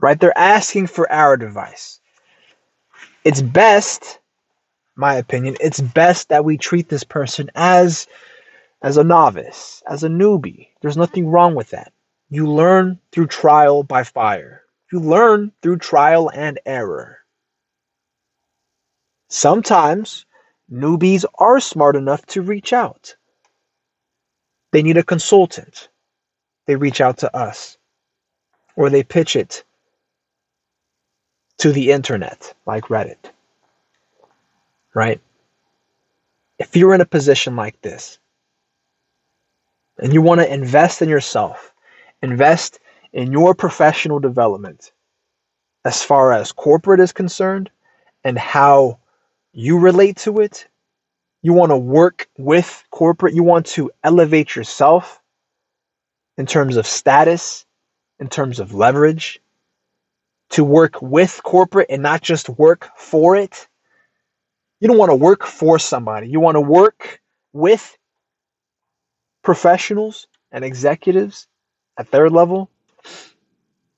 right? 0.00 0.20
They're 0.20 0.38
asking 0.38 0.86
for 0.86 1.10
our 1.10 1.32
advice. 1.32 2.00
It's 3.24 3.42
best, 3.42 4.20
my 4.94 5.16
opinion, 5.16 5.56
it's 5.60 5.80
best 5.80 6.28
that 6.28 6.44
we 6.44 6.58
treat 6.58 6.88
this 6.88 7.02
person 7.04 7.50
as 7.56 8.06
as 8.82 8.98
a 8.98 9.04
novice, 9.04 9.82
as 9.88 10.04
a 10.04 10.08
newbie. 10.08 10.68
There's 10.80 10.96
nothing 10.96 11.28
wrong 11.28 11.56
with 11.56 11.70
that. 11.70 11.92
You 12.32 12.50
learn 12.50 12.98
through 13.12 13.26
trial 13.26 13.82
by 13.82 14.04
fire. 14.04 14.62
You 14.90 15.00
learn 15.00 15.52
through 15.60 15.76
trial 15.80 16.30
and 16.30 16.58
error. 16.64 17.18
Sometimes 19.28 20.24
newbies 20.72 21.26
are 21.34 21.60
smart 21.60 21.94
enough 21.94 22.24
to 22.28 22.40
reach 22.40 22.72
out. 22.72 23.16
They 24.70 24.82
need 24.82 24.96
a 24.96 25.02
consultant. 25.02 25.90
They 26.64 26.74
reach 26.74 27.02
out 27.02 27.18
to 27.18 27.36
us. 27.36 27.76
Or 28.76 28.88
they 28.88 29.02
pitch 29.02 29.36
it 29.36 29.62
to 31.58 31.70
the 31.70 31.92
internet, 31.92 32.54
like 32.64 32.84
Reddit. 32.84 33.30
Right? 34.94 35.20
If 36.58 36.76
you're 36.76 36.94
in 36.94 37.02
a 37.02 37.04
position 37.04 37.56
like 37.56 37.78
this 37.82 38.18
and 39.98 40.14
you 40.14 40.22
want 40.22 40.40
to 40.40 40.50
invest 40.50 41.02
in 41.02 41.10
yourself, 41.10 41.71
invest 42.22 42.80
in 43.12 43.32
your 43.32 43.54
professional 43.54 44.20
development 44.20 44.92
as 45.84 46.02
far 46.02 46.32
as 46.32 46.52
corporate 46.52 47.00
is 47.00 47.12
concerned 47.12 47.70
and 48.24 48.38
how 48.38 48.98
you 49.52 49.78
relate 49.78 50.16
to 50.18 50.40
it, 50.40 50.66
you 51.42 51.52
want 51.52 51.70
to 51.70 51.76
work 51.76 52.28
with 52.38 52.84
corporate, 52.90 53.34
you 53.34 53.42
want 53.42 53.66
to 53.66 53.90
elevate 54.04 54.54
yourself 54.54 55.20
in 56.38 56.46
terms 56.46 56.76
of 56.76 56.86
status, 56.86 57.66
in 58.20 58.28
terms 58.28 58.60
of 58.60 58.72
leverage, 58.74 59.40
to 60.50 60.62
work 60.64 61.02
with 61.02 61.40
corporate 61.42 61.88
and 61.90 62.02
not 62.02 62.22
just 62.22 62.48
work 62.48 62.90
for 62.96 63.36
it. 63.36 63.66
You 64.80 64.88
don't 64.88 64.98
want 64.98 65.10
to 65.10 65.16
work 65.16 65.44
for 65.44 65.78
somebody. 65.78 66.28
You 66.28 66.40
want 66.40 66.56
to 66.56 66.60
work 66.60 67.20
with 67.52 67.96
professionals 69.42 70.28
and 70.52 70.64
executives 70.64 71.48
at 71.98 72.10
their 72.10 72.30
level. 72.30 72.70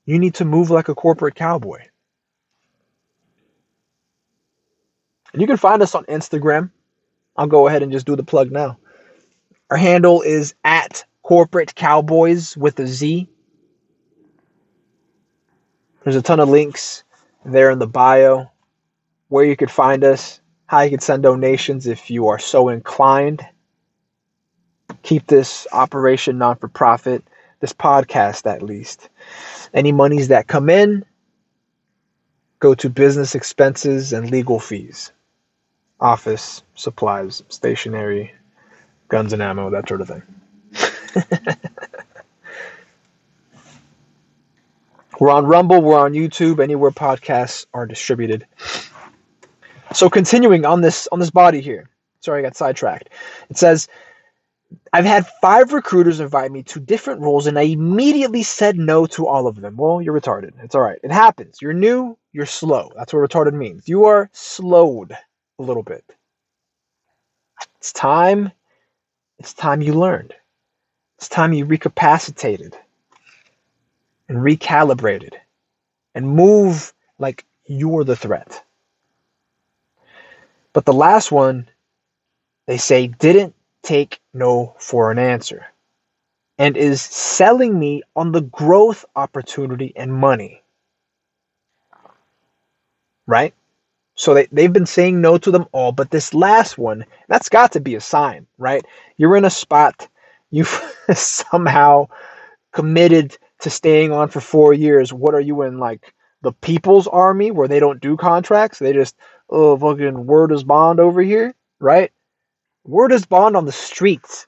You 0.05 0.19
need 0.19 0.35
to 0.35 0.45
move 0.45 0.69
like 0.69 0.89
a 0.89 0.95
corporate 0.95 1.35
cowboy. 1.35 1.81
And 5.33 5.41
you 5.41 5.47
can 5.47 5.57
find 5.57 5.81
us 5.81 5.95
on 5.95 6.05
Instagram. 6.05 6.71
I'll 7.35 7.47
go 7.47 7.67
ahead 7.67 7.83
and 7.83 7.91
just 7.91 8.05
do 8.05 8.15
the 8.15 8.23
plug 8.23 8.51
now. 8.51 8.77
Our 9.69 9.77
handle 9.77 10.21
is 10.21 10.53
at 10.63 11.03
corporate 11.23 11.75
cowboys 11.75 12.55
with 12.55 12.79
a 12.79 12.87
Z. 12.87 13.27
There's 16.03 16.15
a 16.15 16.21
ton 16.21 16.39
of 16.39 16.49
links 16.49 17.03
there 17.43 17.71
in 17.71 17.79
the 17.79 17.87
bio 17.87 18.51
where 19.29 19.43
you 19.43 19.57
could 19.57 19.71
find 19.71 20.03
us, 20.03 20.39
how 20.67 20.81
you 20.81 20.91
could 20.91 21.01
send 21.01 21.23
donations 21.23 21.87
if 21.87 22.09
you 22.11 22.27
are 22.27 22.39
so 22.39 22.69
inclined. 22.69 23.45
Keep 25.01 25.27
this 25.27 25.67
operation 25.73 26.37
non 26.37 26.57
for 26.57 26.67
profit, 26.67 27.23
this 27.65 27.73
podcast 27.73 28.45
at 28.45 28.61
least. 28.61 29.09
Any 29.73 29.91
monies 29.91 30.27
that 30.27 30.47
come 30.47 30.69
in 30.69 31.03
go 32.59 32.75
to 32.75 32.91
business 32.91 33.33
expenses 33.33 34.13
and 34.13 34.29
legal 34.29 34.59
fees, 34.59 35.11
office 35.99 36.61
supplies, 36.75 37.41
stationery, 37.49 38.31
guns 39.07 39.33
and 39.33 39.41
ammo, 39.41 39.71
that 39.71 39.87
sort 39.89 40.01
of 40.01 40.07
thing. 40.07 40.21
We're 45.19 45.31
on 45.31 45.45
Rumble, 45.47 45.81
we're 45.81 45.97
on 45.97 46.11
YouTube, 46.11 46.59
anywhere 46.61 46.91
podcasts 46.91 47.65
are 47.73 47.87
distributed. 47.87 48.45
So 49.93 50.09
continuing 50.09 50.65
on 50.65 50.81
this 50.81 51.07
on 51.09 51.19
this 51.19 51.31
body 51.31 51.61
here. 51.61 51.89
Sorry, 52.19 52.39
I 52.39 52.43
got 52.43 52.57
sidetracked. 52.57 53.09
It 53.49 53.57
says 53.57 53.87
I've 54.93 55.05
had 55.05 55.27
five 55.41 55.73
recruiters 55.73 56.19
invite 56.19 56.51
me 56.51 56.63
to 56.63 56.79
different 56.79 57.21
roles 57.21 57.47
and 57.47 57.59
I 57.59 57.63
immediately 57.63 58.43
said 58.43 58.77
no 58.77 59.05
to 59.07 59.27
all 59.27 59.47
of 59.47 59.61
them. 59.61 59.77
Well, 59.77 60.01
you're 60.01 60.19
retarded. 60.19 60.51
It's 60.63 60.75
all 60.75 60.81
right. 60.81 60.99
It 61.03 61.11
happens. 61.11 61.61
You're 61.61 61.73
new, 61.73 62.17
you're 62.33 62.45
slow. 62.45 62.91
That's 62.95 63.13
what 63.13 63.29
retarded 63.29 63.53
means. 63.53 63.87
You 63.87 64.05
are 64.05 64.29
slowed 64.33 65.11
a 65.59 65.63
little 65.63 65.83
bit. 65.83 66.03
It's 67.77 67.93
time. 67.93 68.51
It's 69.39 69.53
time 69.53 69.81
you 69.81 69.93
learned. 69.93 70.33
It's 71.17 71.29
time 71.29 71.53
you 71.53 71.65
recapacitated 71.65 72.73
and 74.27 74.37
recalibrated 74.39 75.33
and 76.13 76.27
move 76.27 76.93
like 77.19 77.45
you're 77.65 78.03
the 78.03 78.15
threat. 78.15 78.63
But 80.73 80.85
the 80.85 80.93
last 80.93 81.31
one, 81.31 81.69
they 82.67 82.77
say, 82.77 83.07
didn't 83.07 83.55
take 83.85 84.19
no 84.33 84.75
for 84.79 85.11
an 85.11 85.19
answer 85.19 85.67
and 86.57 86.77
is 86.77 87.01
selling 87.01 87.77
me 87.77 88.03
on 88.15 88.31
the 88.31 88.41
growth 88.41 89.05
opportunity 89.15 89.93
and 89.95 90.13
money. 90.13 90.63
Right? 93.27 93.53
So 94.15 94.33
they, 94.33 94.47
they've 94.51 94.73
been 94.73 94.85
saying 94.85 95.21
no 95.21 95.37
to 95.39 95.51
them 95.51 95.67
all, 95.73 95.91
but 95.91 96.11
this 96.11 96.33
last 96.33 96.77
one, 96.77 97.05
that's 97.27 97.49
got 97.49 97.73
to 97.73 97.79
be 97.81 97.95
a 97.95 98.01
sign, 98.01 98.47
right? 98.57 98.85
You're 99.17 99.37
in 99.37 99.45
a 99.45 99.49
spot, 99.49 100.07
you've 100.51 100.69
somehow 101.13 102.07
committed 102.73 103.37
to 103.61 103.69
staying 103.69 104.11
on 104.11 104.29
for 104.29 104.41
four 104.41 104.73
years, 104.73 105.13
what 105.13 105.35
are 105.35 105.41
you 105.41 105.63
in 105.63 105.79
like 105.79 106.13
the 106.43 106.53
people's 106.53 107.07
army 107.07 107.51
where 107.51 107.67
they 107.67 107.79
don't 107.79 108.01
do 108.01 108.17
contracts? 108.17 108.79
They 108.79 108.93
just 108.93 109.15
oh 109.49 109.77
fucking 109.77 110.25
word 110.27 110.51
is 110.51 110.63
bond 110.63 110.99
over 110.99 111.21
here, 111.21 111.55
right? 111.79 112.11
Word 112.85 113.11
is 113.11 113.25
bond 113.25 113.57
on 113.57 113.65
the 113.65 113.71
streets. 113.71 114.47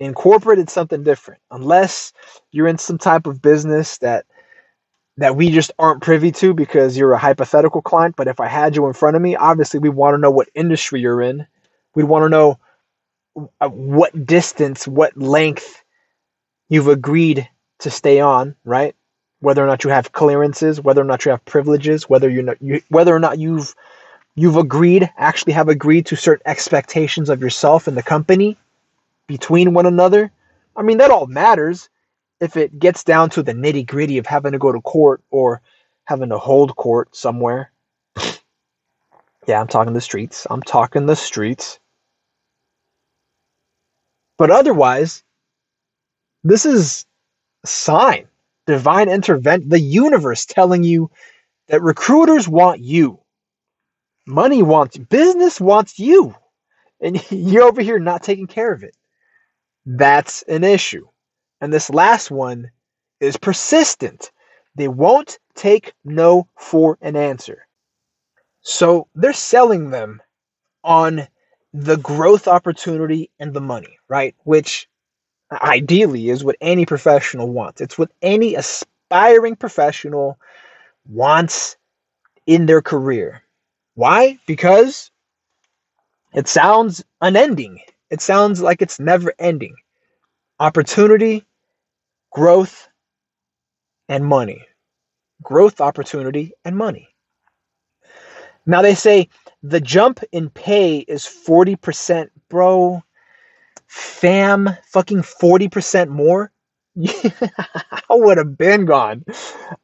In 0.00 0.14
corporate, 0.14 0.58
it's 0.58 0.72
something 0.72 1.04
different. 1.04 1.40
Unless 1.50 2.12
you're 2.50 2.68
in 2.68 2.78
some 2.78 2.98
type 2.98 3.26
of 3.26 3.42
business 3.42 3.98
that 3.98 4.26
that 5.18 5.36
we 5.36 5.50
just 5.50 5.70
aren't 5.78 6.02
privy 6.02 6.32
to 6.32 6.54
because 6.54 6.96
you're 6.96 7.12
a 7.12 7.18
hypothetical 7.18 7.82
client. 7.82 8.16
But 8.16 8.28
if 8.28 8.40
I 8.40 8.48
had 8.48 8.74
you 8.76 8.86
in 8.86 8.94
front 8.94 9.16
of 9.16 9.22
me, 9.22 9.36
obviously 9.36 9.78
we 9.78 9.90
want 9.90 10.14
to 10.14 10.18
know 10.18 10.30
what 10.30 10.48
industry 10.54 11.00
you're 11.00 11.22
in. 11.22 11.46
We'd 11.94 12.04
want 12.04 12.24
to 12.24 12.28
know 12.30 12.58
uh, 13.60 13.68
what 13.68 14.26
distance, 14.26 14.88
what 14.88 15.16
length 15.16 15.82
you've 16.68 16.88
agreed 16.88 17.48
to 17.80 17.90
stay 17.90 18.20
on, 18.20 18.56
right? 18.64 18.96
Whether 19.40 19.62
or 19.62 19.66
not 19.66 19.84
you 19.84 19.90
have 19.90 20.12
clearances, 20.12 20.80
whether 20.80 21.02
or 21.02 21.04
not 21.04 21.24
you 21.24 21.30
have 21.32 21.44
privileges, 21.44 22.08
whether 22.08 22.28
you're 22.30 22.42
not, 22.42 22.62
you, 22.62 22.82
whether 22.88 23.14
or 23.14 23.20
not 23.20 23.38
you've 23.38 23.74
you've 24.34 24.56
agreed, 24.56 25.10
actually 25.16 25.52
have 25.54 25.68
agreed 25.68 26.06
to 26.06 26.16
certain 26.16 26.42
expectations 26.46 27.28
of 27.28 27.40
yourself 27.40 27.88
and 27.88 27.96
the 27.96 28.02
company 28.02 28.56
between 29.26 29.74
one 29.74 29.86
another. 29.86 30.30
I 30.76 30.82
mean, 30.82 30.98
that 30.98 31.10
all 31.10 31.26
matters 31.26 31.88
if 32.40 32.56
it 32.56 32.78
gets 32.78 33.04
down 33.04 33.30
to 33.30 33.42
the 33.42 33.52
nitty 33.52 33.86
gritty 33.86 34.18
of 34.18 34.26
having 34.26 34.52
to 34.52 34.58
go 34.58 34.72
to 34.72 34.80
court 34.80 35.22
or 35.30 35.60
having 36.04 36.30
to 36.30 36.38
hold 36.38 36.76
court 36.76 37.14
somewhere. 37.16 37.72
Yeah, 39.48 39.60
I'm 39.60 39.66
talking 39.66 39.92
the 39.92 40.00
streets. 40.00 40.46
I'm 40.50 40.62
talking 40.62 41.06
the 41.06 41.16
streets. 41.16 41.80
But 44.38 44.50
otherwise, 44.50 45.24
this 46.44 46.66
is 46.66 47.06
a 47.64 47.66
sign, 47.66 48.28
divine 48.66 49.08
intervention, 49.08 49.68
the 49.68 49.80
universe 49.80 50.46
telling 50.46 50.84
you 50.84 51.10
that 51.68 51.82
recruiters 51.82 52.48
want 52.48 52.80
you. 52.80 53.21
Money 54.26 54.62
wants 54.62 54.96
business 54.98 55.60
wants 55.60 55.98
you. 55.98 56.34
And 57.00 57.22
you're 57.30 57.64
over 57.64 57.82
here 57.82 57.98
not 57.98 58.22
taking 58.22 58.46
care 58.46 58.72
of 58.72 58.82
it. 58.82 58.96
That's 59.86 60.42
an 60.42 60.64
issue. 60.64 61.06
And 61.60 61.72
this 61.72 61.90
last 61.90 62.30
one 62.30 62.70
is 63.20 63.36
persistent. 63.36 64.30
They 64.74 64.88
won't 64.88 65.38
take 65.54 65.92
no 66.04 66.48
for 66.58 66.98
an 67.00 67.16
answer. 67.16 67.66
So 68.62 69.08
they're 69.14 69.32
selling 69.32 69.90
them 69.90 70.22
on 70.84 71.26
the 71.72 71.96
growth 71.96 72.48
opportunity 72.48 73.30
and 73.38 73.54
the 73.54 73.60
money, 73.60 73.98
right? 74.08 74.34
Which 74.44 74.88
ideally 75.52 76.30
is 76.30 76.44
what 76.44 76.56
any 76.60 76.86
professional 76.86 77.48
wants. 77.50 77.80
It's 77.80 77.98
what 77.98 78.10
any 78.22 78.54
aspiring 78.54 79.56
professional 79.56 80.38
wants 81.08 81.76
in 82.46 82.66
their 82.66 82.82
career. 82.82 83.42
Why? 83.94 84.38
Because 84.46 85.10
it 86.34 86.48
sounds 86.48 87.04
unending. 87.20 87.80
It 88.10 88.20
sounds 88.20 88.62
like 88.62 88.82
it's 88.82 89.00
never 89.00 89.34
ending. 89.38 89.76
Opportunity, 90.60 91.44
growth, 92.32 92.88
and 94.08 94.24
money. 94.24 94.66
Growth, 95.42 95.80
opportunity, 95.80 96.52
and 96.64 96.76
money. 96.76 97.08
Now 98.66 98.82
they 98.82 98.94
say 98.94 99.28
the 99.62 99.80
jump 99.80 100.20
in 100.32 100.50
pay 100.50 100.98
is 100.98 101.24
40%. 101.24 102.30
Bro, 102.48 103.02
fam, 103.88 104.70
fucking 104.86 105.22
40% 105.22 106.08
more. 106.08 106.51
I 107.00 108.02
would 108.10 108.38
have 108.38 108.58
been 108.58 108.84
gone. 108.84 109.24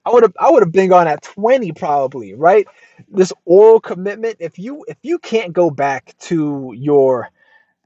I 0.04 0.10
would 0.12 0.22
have 0.22 0.34
I 0.38 0.50
would 0.50 0.62
have 0.62 0.72
been 0.72 0.90
gone 0.90 1.08
at 1.08 1.22
20 1.22 1.72
probably, 1.72 2.34
right? 2.34 2.66
This 3.08 3.32
oral 3.46 3.80
commitment, 3.80 4.36
if 4.40 4.58
you 4.58 4.84
if 4.88 4.98
you 5.02 5.18
can't 5.18 5.52
go 5.52 5.70
back 5.70 6.14
to 6.22 6.72
your 6.76 7.30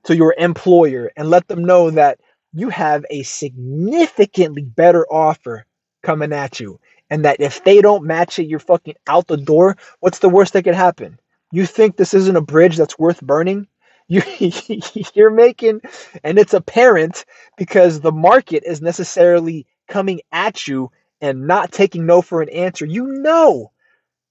to 0.05 0.17
your 0.17 0.35
employer 0.39 1.11
and 1.17 1.31
let 1.31 1.49
them 1.49 1.65
know 1.65 1.91
that 1.91 2.21
you 2.53 2.69
have 2.71 3.05
a 3.11 3.23
significantly 3.25 4.63
better 4.63 5.07
offer 5.13 5.67
coming 6.03 6.33
at 6.33 6.61
you 6.61 6.81
and 7.11 7.25
that 7.25 7.41
if 7.41 7.65
they 7.65 7.81
don't 7.83 8.05
match 8.05 8.39
it, 8.39 8.47
you're 8.47 8.59
fucking 8.59 8.95
out 9.09 9.29
the 9.29 9.37
door. 9.37 9.77
What's 10.01 10.21
the 10.21 10.29
worst 10.31 10.55
that 10.55 10.65
could 10.65 10.75
happen? 10.75 11.21
You 11.53 11.67
think 11.67 11.97
this 11.97 12.15
isn't 12.15 12.37
a 12.37 12.41
bridge 12.43 12.77
that's 12.77 12.99
worth 12.99 13.21
burning? 13.23 13.69
You, 14.13 14.23
you're 15.15 15.31
making, 15.31 15.81
and 16.23 16.39
it's 16.39 16.53
apparent 16.53 17.25
because 17.57 18.01
the 18.01 18.13
market 18.13 18.63
is 18.67 18.83
necessarily 18.83 19.67
coming 19.89 20.21
at 20.33 20.69
you 20.69 20.91
and 21.23 21.47
not 21.47 21.73
taking 21.73 22.05
no 22.05 22.21
for 22.21 22.43
an 22.43 22.51
answer. 22.51 22.85
You 22.85 23.07
know 23.07 23.73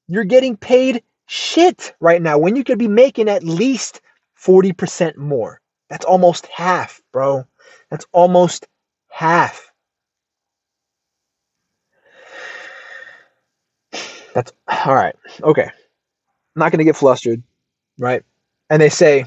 you're 0.08 0.26
getting 0.26 0.58
paid 0.58 1.04
shit 1.26 1.96
right 2.02 2.22
now 2.22 2.38
when 2.38 2.58
you 2.58 2.65
could 2.65 2.78
be 2.78 2.89
making 2.89 3.30
at 3.30 3.44
least 3.44 4.02
40% 4.46 5.15
more. 5.15 5.62
That's 5.89 6.06
almost 6.06 6.48
half, 6.48 7.02
bro. 7.13 7.46
That's 7.89 8.06
almost 8.12 8.67
half. 9.10 9.72
That's 14.34 14.52
all 14.67 14.96
right. 14.96 15.15
Okay. 15.41 15.63
I'm 15.63 16.60
not 16.60 16.72
going 16.72 16.80
to 16.80 16.86
get 16.86 16.98
flustered, 16.98 17.41
right? 17.98 18.24
And 18.70 18.82
they 18.82 18.89
say, 18.89 19.26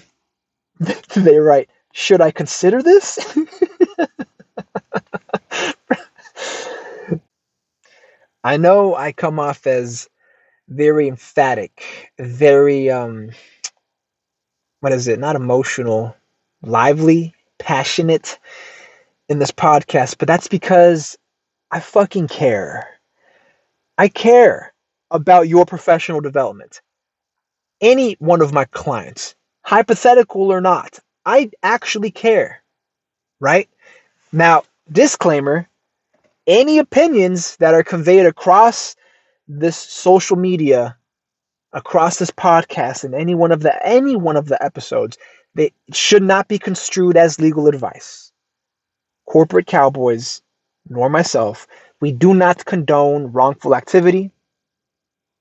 they 1.14 1.38
write, 1.38 1.68
should 1.92 2.20
I 2.20 2.30
consider 2.30 2.82
this? 2.82 3.36
I 8.44 8.56
know 8.58 8.94
I 8.94 9.12
come 9.12 9.40
off 9.40 9.66
as 9.66 10.08
very 10.68 11.08
emphatic, 11.08 12.12
very, 12.18 12.90
um, 12.90 13.30
what 14.80 14.92
is 14.92 15.08
it? 15.08 15.18
Not 15.18 15.36
emotional, 15.36 16.14
lively, 16.62 17.34
passionate 17.58 18.38
in 19.28 19.38
this 19.38 19.50
podcast, 19.50 20.16
but 20.18 20.28
that's 20.28 20.48
because 20.48 21.16
I 21.70 21.80
fucking 21.80 22.28
care. 22.28 22.88
I 23.98 24.08
care 24.08 24.72
about 25.10 25.48
your 25.48 25.66
professional 25.66 26.20
development. 26.20 26.80
Any 27.80 28.14
one 28.14 28.42
of 28.42 28.52
my 28.52 28.64
clients, 28.66 29.34
hypothetical 29.64 30.52
or 30.52 30.60
not, 30.60 30.98
I 31.26 31.50
actually 31.62 32.10
care, 32.10 32.62
right? 33.40 33.68
Now, 34.32 34.62
disclaimer 34.92 35.68
any 36.46 36.78
opinions 36.78 37.56
that 37.56 37.74
are 37.74 37.82
conveyed 37.82 38.26
across 38.26 38.94
this 39.48 39.76
social 39.76 40.36
media, 40.36 40.96
across 41.72 42.18
this 42.18 42.30
podcast, 42.30 43.04
and 43.04 43.14
any 43.14 43.34
one 43.34 43.52
of 43.52 43.60
the 43.60 43.74
any 43.86 44.16
one 44.16 44.36
of 44.36 44.46
the 44.46 44.62
episodes, 44.62 45.16
they 45.54 45.72
should 45.92 46.22
not 46.22 46.46
be 46.46 46.58
construed 46.58 47.16
as 47.16 47.40
legal 47.40 47.66
advice. 47.66 48.32
Corporate 49.26 49.66
cowboys, 49.66 50.42
nor 50.88 51.08
myself, 51.08 51.66
we 52.00 52.12
do 52.12 52.34
not 52.34 52.66
condone 52.66 53.32
wrongful 53.32 53.74
activity. 53.74 54.30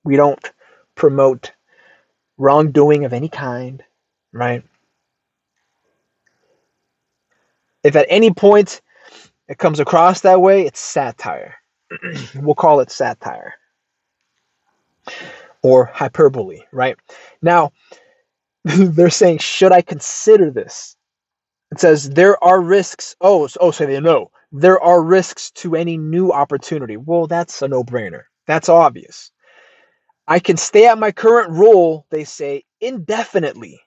We 0.02 0.16
don't 0.16 0.52
promote 0.94 1.52
wrongdoing 2.38 3.04
of 3.04 3.12
any 3.12 3.28
kind, 3.28 3.82
right? 4.34 4.64
If 7.82 7.96
at 7.96 8.06
any 8.10 8.32
point 8.32 8.82
it 9.48 9.58
comes 9.58 9.80
across 9.80 10.22
that 10.22 10.40
way, 10.40 10.66
it's 10.66 10.80
satire. 10.80 11.56
we'll 12.36 12.54
call 12.54 12.80
it 12.80 12.90
satire 12.90 13.54
or 15.62 15.86
hyperbole, 15.86 16.62
right? 16.72 16.96
Now, 17.42 17.72
they're 18.64 19.10
saying, 19.10 19.38
should 19.38 19.72
I 19.72 19.82
consider 19.82 20.50
this? 20.50 20.96
It 21.72 21.80
says 21.80 22.10
there 22.10 22.42
are 22.42 22.60
risks. 22.60 23.16
Oh, 23.20 23.48
oh, 23.60 23.70
so 23.70 23.86
they 23.86 24.00
know 24.00 24.30
there 24.52 24.80
are 24.80 25.02
risks 25.02 25.50
to 25.52 25.76
any 25.76 25.96
new 25.96 26.30
opportunity. 26.32 26.96
Well, 26.96 27.26
that's 27.26 27.62
a 27.62 27.68
no-brainer. 27.68 28.22
That's 28.46 28.68
obvious. 28.68 29.32
I 30.28 30.38
can 30.38 30.56
stay 30.56 30.86
at 30.86 30.98
my 30.98 31.12
current 31.12 31.50
role, 31.50 32.06
they 32.10 32.24
say, 32.24 32.64
indefinitely, 32.80 33.80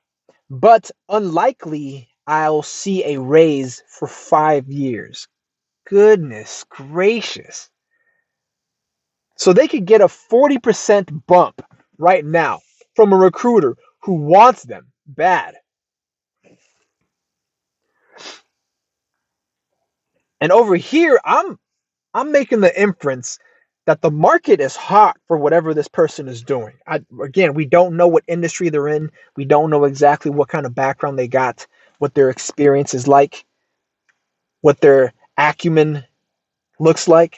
but 0.50 0.92
unlikely 1.10 2.10
I'll 2.28 2.64
see 2.64 3.04
a 3.06 3.20
raise 3.22 3.84
for 3.90 4.08
five 4.08 4.70
years. 4.70 5.28
Goodness 5.88 6.66
gracious. 6.70 7.70
So 9.38 9.54
they 9.54 9.68
could 9.68 9.86
get 9.86 10.02
a 10.02 10.08
40% 10.08 11.26
bump 11.28 11.62
right 11.98 12.26
now 12.26 12.62
from 12.96 13.14
a 13.14 13.18
recruiter 13.18 13.76
who 14.04 14.14
wants 14.16 14.64
them 14.64 14.88
bad. 15.08 15.56
And 20.42 20.52
over 20.52 20.76
here, 20.76 21.20
I'm 21.26 21.58
I'm 22.14 22.32
making 22.34 22.62
the 22.62 22.82
inference 22.82 23.40
that 23.88 24.02
the 24.02 24.12
market 24.12 24.60
is 24.60 24.76
hot 24.76 25.18
for 25.28 25.38
whatever 25.38 25.74
this 25.74 25.88
person 25.88 26.28
is 26.28 26.44
doing. 26.44 26.74
I, 26.86 27.00
again, 27.24 27.54
we 27.54 27.66
don't 27.66 27.96
know 27.96 28.08
what 28.08 28.26
industry 28.28 28.68
they're 28.68 28.90
in. 28.90 29.10
We 29.38 29.46
don't 29.46 29.70
know 29.70 29.86
exactly 29.86 30.30
what 30.30 30.50
kind 30.50 30.66
of 30.66 30.76
background 30.76 31.18
they 31.18 31.30
got, 31.30 31.66
what 31.98 32.14
their 32.14 32.30
experience 32.30 32.94
is 32.94 33.08
like, 33.08 33.46
what 34.60 34.82
their 34.82 35.14
acumen 35.38 36.04
looks 36.82 37.08
like, 37.08 37.38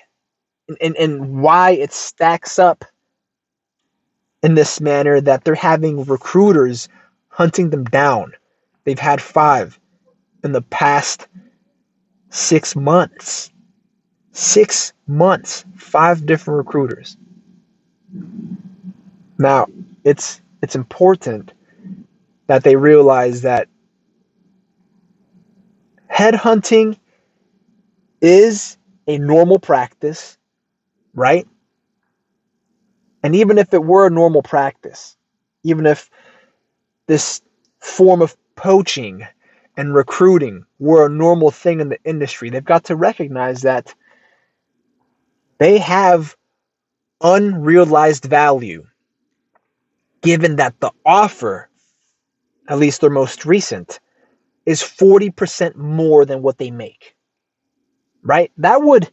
and, 0.67 0.77
and, 0.81 0.97
and 0.97 1.43
why 1.43 1.71
it 1.71 1.93
stacks 1.93 2.57
up 2.57 2.83
in 4.41 4.55
this 4.55 4.81
manner 4.81 5.21
that 5.21 5.43
they're 5.43 5.53
having 5.53 6.03
recruiters 6.03 6.89
hunting 7.27 7.69
them 7.69 7.83
down. 7.83 8.33
They've 8.85 8.97
had 8.97 9.21
five 9.21 9.79
in 10.43 10.53
the 10.53 10.63
past 10.63 11.27
six 12.31 12.75
months. 12.75 13.51
Six 14.31 14.93
months, 15.07 15.65
five 15.75 16.25
different 16.25 16.59
recruiters. 16.59 17.17
Now, 19.37 19.67
it's 20.03 20.41
it's 20.61 20.75
important 20.75 21.53
that 22.47 22.63
they 22.63 22.75
realize 22.75 23.41
that 23.41 23.67
headhunting 26.11 26.97
is 28.21 28.77
a 29.07 29.17
normal 29.17 29.59
practice, 29.59 30.37
right? 31.13 31.47
And 33.23 33.35
even 33.35 33.57
if 33.57 33.73
it 33.73 33.83
were 33.83 34.07
a 34.07 34.11
normal 34.11 34.41
practice, 34.41 35.15
even 35.63 35.85
if 35.85 36.09
this 37.07 37.41
form 37.79 38.21
of 38.21 38.35
poaching 38.55 39.25
and 39.77 39.93
recruiting 39.93 40.65
were 40.79 41.05
a 41.05 41.09
normal 41.09 41.51
thing 41.51 41.79
in 41.79 41.89
the 41.89 41.99
industry, 42.03 42.49
they've 42.49 42.63
got 42.63 42.85
to 42.85 42.95
recognize 42.95 43.61
that 43.61 43.93
they 45.59 45.79
have 45.79 46.35
unrealized 47.21 48.25
value. 48.25 48.83
given 50.23 50.57
that 50.57 50.79
the 50.81 50.91
offer, 51.05 51.69
at 52.69 52.79
least 52.79 53.01
their 53.01 53.09
most 53.09 53.45
recent, 53.45 53.99
is 54.65 54.81
40% 54.81 55.75
more 55.75 56.25
than 56.25 56.41
what 56.41 56.57
they 56.59 56.71
make. 56.71 57.15
Right? 58.23 58.51
That 58.57 58.81
would 58.83 59.11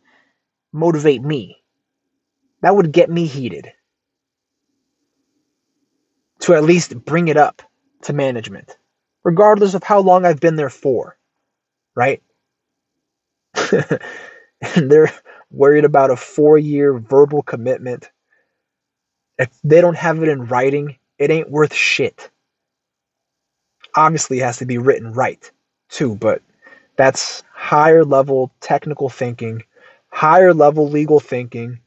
motivate 0.72 1.22
me. 1.22 1.58
That 2.62 2.76
would 2.76 2.92
get 2.92 3.10
me 3.10 3.26
heated 3.26 3.72
to 6.40 6.54
at 6.54 6.64
least 6.64 6.96
bring 7.04 7.28
it 7.28 7.36
up 7.36 7.62
to 8.04 8.12
management, 8.14 8.76
regardless 9.24 9.74
of 9.74 9.84
how 9.84 10.00
long 10.00 10.24
I've 10.26 10.40
been 10.40 10.56
there 10.56 10.70
for. 10.70 11.18
Right? 11.96 12.22
and 13.72 14.90
they're 14.90 15.12
worried 15.50 15.84
about 15.84 16.10
a 16.10 16.16
four 16.16 16.58
year 16.58 16.98
verbal 16.98 17.42
commitment. 17.42 18.10
If 19.38 19.50
they 19.64 19.80
don't 19.80 19.96
have 19.96 20.22
it 20.22 20.28
in 20.28 20.46
writing, 20.46 20.96
it 21.18 21.30
ain't 21.30 21.50
worth 21.50 21.74
shit. 21.74 22.30
Obviously, 23.94 24.38
it 24.38 24.44
has 24.44 24.58
to 24.58 24.66
be 24.66 24.78
written 24.78 25.12
right, 25.12 25.50
too, 25.88 26.16
but 26.16 26.42
that's 26.96 27.42
higher 27.52 28.04
level 28.04 28.52
technical 28.60 29.08
thinking, 29.08 29.62
higher 30.08 30.52
level 30.52 30.88
legal 30.88 31.20
thinking. 31.20 31.80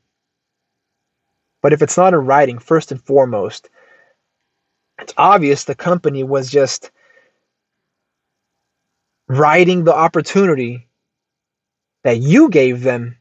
But 1.62 1.74
if 1.74 1.82
it's 1.82 1.98
not 1.98 2.14
in 2.14 2.22
writing, 2.22 2.60
first 2.60 2.92
and 2.92 3.04
foremost, 3.04 3.70
it's 5.00 5.14
obvious 5.18 5.64
the 5.64 5.76
company 5.76 6.24
was 6.24 6.50
just 6.50 6.92
riding 9.28 9.84
the 9.84 9.96
opportunity 9.96 10.88
that 12.04 12.20
you 12.20 12.50
gave 12.50 12.82
them 12.82 13.19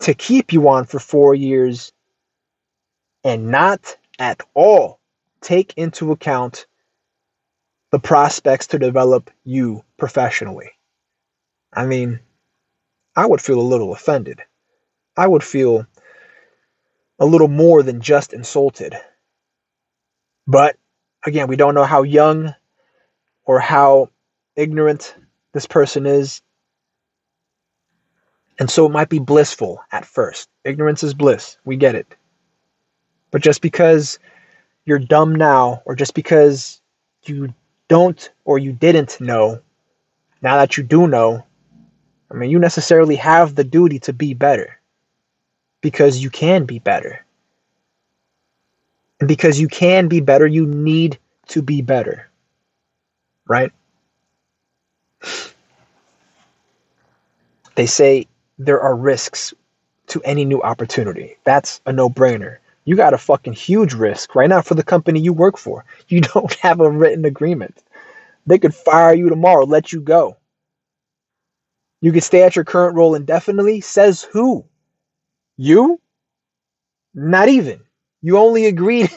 to 0.00 0.14
keep 0.14 0.52
you 0.52 0.68
on 0.68 0.84
for 0.84 0.98
four 0.98 1.34
years 1.34 1.92
and 3.24 3.50
not 3.50 3.96
at 4.18 4.42
all 4.54 5.00
take 5.40 5.74
into 5.76 6.12
account 6.12 6.66
the 7.90 7.98
prospects 7.98 8.68
to 8.68 8.78
develop 8.78 9.30
you 9.44 9.84
professionally. 9.96 10.70
I 11.72 11.86
mean, 11.86 12.20
I 13.16 13.26
would 13.26 13.40
feel 13.40 13.60
a 13.60 13.62
little 13.62 13.92
offended. 13.92 14.40
I 15.16 15.26
would 15.26 15.42
feel 15.42 15.86
a 17.18 17.26
little 17.26 17.48
more 17.48 17.82
than 17.82 18.00
just 18.00 18.32
insulted. 18.32 18.94
But 20.46 20.76
again, 21.26 21.48
we 21.48 21.56
don't 21.56 21.74
know 21.74 21.84
how 21.84 22.02
young 22.02 22.54
or 23.44 23.60
how 23.60 24.10
ignorant 24.56 25.14
this 25.52 25.66
person 25.66 26.06
is. 26.06 26.42
And 28.60 28.70
so 28.70 28.84
it 28.84 28.92
might 28.92 29.08
be 29.08 29.18
blissful 29.18 29.82
at 29.90 30.04
first. 30.04 30.50
Ignorance 30.64 31.02
is 31.02 31.14
bliss. 31.14 31.56
We 31.64 31.76
get 31.76 31.94
it. 31.94 32.14
But 33.30 33.40
just 33.40 33.62
because 33.62 34.18
you're 34.84 34.98
dumb 34.98 35.34
now, 35.34 35.82
or 35.86 35.94
just 35.94 36.14
because 36.14 36.82
you 37.24 37.54
don't 37.88 38.30
or 38.44 38.58
you 38.58 38.72
didn't 38.72 39.18
know, 39.18 39.62
now 40.42 40.58
that 40.58 40.76
you 40.76 40.82
do 40.82 41.08
know, 41.08 41.44
I 42.30 42.34
mean, 42.34 42.50
you 42.50 42.58
necessarily 42.58 43.16
have 43.16 43.54
the 43.54 43.64
duty 43.64 43.98
to 44.00 44.12
be 44.12 44.34
better 44.34 44.78
because 45.80 46.22
you 46.22 46.28
can 46.28 46.66
be 46.66 46.78
better. 46.78 47.24
And 49.20 49.28
because 49.28 49.58
you 49.58 49.68
can 49.68 50.08
be 50.08 50.20
better, 50.20 50.46
you 50.46 50.66
need 50.66 51.18
to 51.48 51.62
be 51.62 51.80
better. 51.80 52.28
Right? 53.46 53.72
They 57.74 57.86
say 57.86 58.26
there 58.60 58.80
are 58.82 58.94
risks 58.94 59.54
to 60.08 60.20
any 60.22 60.44
new 60.44 60.62
opportunity. 60.62 61.36
That's 61.44 61.80
a 61.86 61.92
no 61.92 62.10
brainer. 62.10 62.58
You 62.84 62.94
got 62.94 63.14
a 63.14 63.18
fucking 63.18 63.54
huge 63.54 63.94
risk 63.94 64.34
right 64.34 64.50
now 64.50 64.60
for 64.60 64.74
the 64.74 64.82
company 64.82 65.18
you 65.20 65.32
work 65.32 65.56
for. 65.56 65.86
You 66.08 66.20
don't 66.34 66.52
have 66.56 66.80
a 66.80 66.90
written 66.90 67.24
agreement. 67.24 67.82
They 68.46 68.58
could 68.58 68.74
fire 68.74 69.14
you 69.14 69.30
tomorrow, 69.30 69.64
let 69.64 69.92
you 69.92 70.00
go. 70.02 70.36
You 72.02 72.12
could 72.12 72.22
stay 72.22 72.42
at 72.42 72.54
your 72.56 72.66
current 72.66 72.96
role 72.96 73.14
indefinitely. 73.14 73.80
Says 73.80 74.22
who? 74.22 74.66
You? 75.56 76.00
Not 77.14 77.48
even. 77.48 77.80
You 78.22 78.38
only 78.38 78.66
agreed 78.66 79.10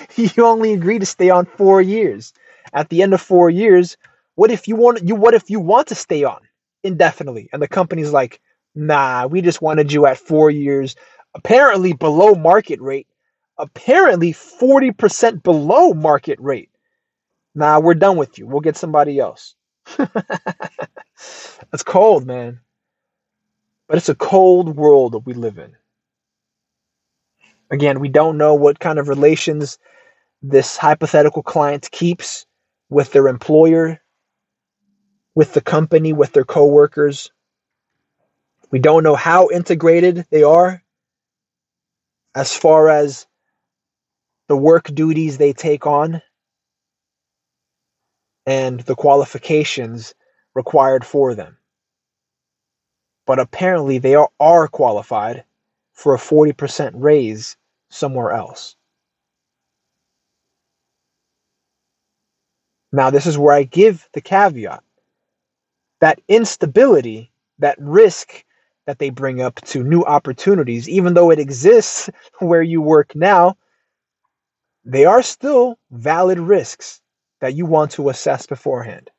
you 0.16 0.30
only 0.44 0.72
agreed 0.72 1.00
to 1.00 1.06
stay 1.06 1.30
on 1.30 1.46
4 1.46 1.82
years. 1.82 2.32
At 2.72 2.90
the 2.90 3.02
end 3.02 3.14
of 3.14 3.20
4 3.20 3.50
years, 3.50 3.96
what 4.36 4.52
if 4.52 4.68
you 4.68 4.76
want 4.76 5.02
you 5.02 5.16
what 5.16 5.34
if 5.34 5.50
you 5.50 5.58
want 5.60 5.88
to 5.88 5.96
stay 5.96 6.24
on 6.24 6.40
indefinitely 6.84 7.50
and 7.52 7.60
the 7.60 7.68
company's 7.68 8.12
like, 8.12 8.40
Nah, 8.74 9.26
we 9.26 9.40
just 9.42 9.62
wanted 9.62 9.92
you 9.92 10.06
at 10.06 10.18
four 10.18 10.50
years, 10.50 10.96
apparently 11.34 11.92
below 11.92 12.34
market 12.34 12.80
rate, 12.80 13.08
apparently 13.58 14.32
40% 14.32 15.42
below 15.42 15.92
market 15.94 16.38
rate. 16.40 16.70
Nah, 17.54 17.80
we're 17.80 17.94
done 17.94 18.16
with 18.16 18.38
you. 18.38 18.46
We'll 18.46 18.60
get 18.60 18.76
somebody 18.76 19.18
else. 19.18 19.54
That's 19.96 21.82
cold, 21.84 22.26
man. 22.26 22.60
But 23.88 23.98
it's 23.98 24.08
a 24.08 24.14
cold 24.14 24.76
world 24.76 25.12
that 25.12 25.20
we 25.20 25.34
live 25.34 25.58
in. 25.58 25.74
Again, 27.70 28.00
we 28.00 28.08
don't 28.08 28.38
know 28.38 28.54
what 28.54 28.78
kind 28.78 28.98
of 28.98 29.08
relations 29.08 29.78
this 30.42 30.76
hypothetical 30.76 31.42
client 31.42 31.90
keeps 31.90 32.46
with 32.90 33.12
their 33.12 33.28
employer, 33.28 34.00
with 35.34 35.52
the 35.52 35.60
company, 35.60 36.12
with 36.12 36.32
their 36.32 36.44
coworkers. 36.44 37.30
We 38.70 38.78
don't 38.78 39.02
know 39.02 39.14
how 39.14 39.48
integrated 39.48 40.26
they 40.30 40.42
are 40.42 40.82
as 42.34 42.54
far 42.54 42.88
as 42.90 43.26
the 44.48 44.56
work 44.56 44.92
duties 44.92 45.38
they 45.38 45.52
take 45.52 45.86
on 45.86 46.20
and 48.46 48.80
the 48.80 48.94
qualifications 48.94 50.14
required 50.54 51.04
for 51.04 51.34
them. 51.34 51.56
But 53.26 53.38
apparently, 53.38 53.98
they 53.98 54.14
are, 54.14 54.30
are 54.40 54.68
qualified 54.68 55.44
for 55.92 56.14
a 56.14 56.18
40% 56.18 56.92
raise 56.94 57.56
somewhere 57.90 58.32
else. 58.32 58.76
Now, 62.92 63.10
this 63.10 63.26
is 63.26 63.36
where 63.36 63.54
I 63.54 63.64
give 63.64 64.08
the 64.12 64.20
caveat 64.20 64.82
that 66.00 66.20
instability, 66.28 67.30
that 67.58 67.76
risk 67.78 68.44
that 68.88 68.98
they 68.98 69.10
bring 69.10 69.42
up 69.42 69.54
to 69.56 69.84
new 69.84 70.02
opportunities, 70.02 70.88
even 70.88 71.12
though 71.12 71.30
it 71.30 71.38
exists 71.38 72.08
where 72.38 72.62
you 72.62 72.80
work 72.80 73.14
now, 73.14 73.54
they 74.82 75.04
are 75.04 75.22
still 75.22 75.78
valid 75.90 76.38
risks 76.38 77.02
that 77.42 77.52
you 77.54 77.66
want 77.66 77.90
to 77.90 78.08
assess 78.08 78.46
beforehand, 78.46 79.10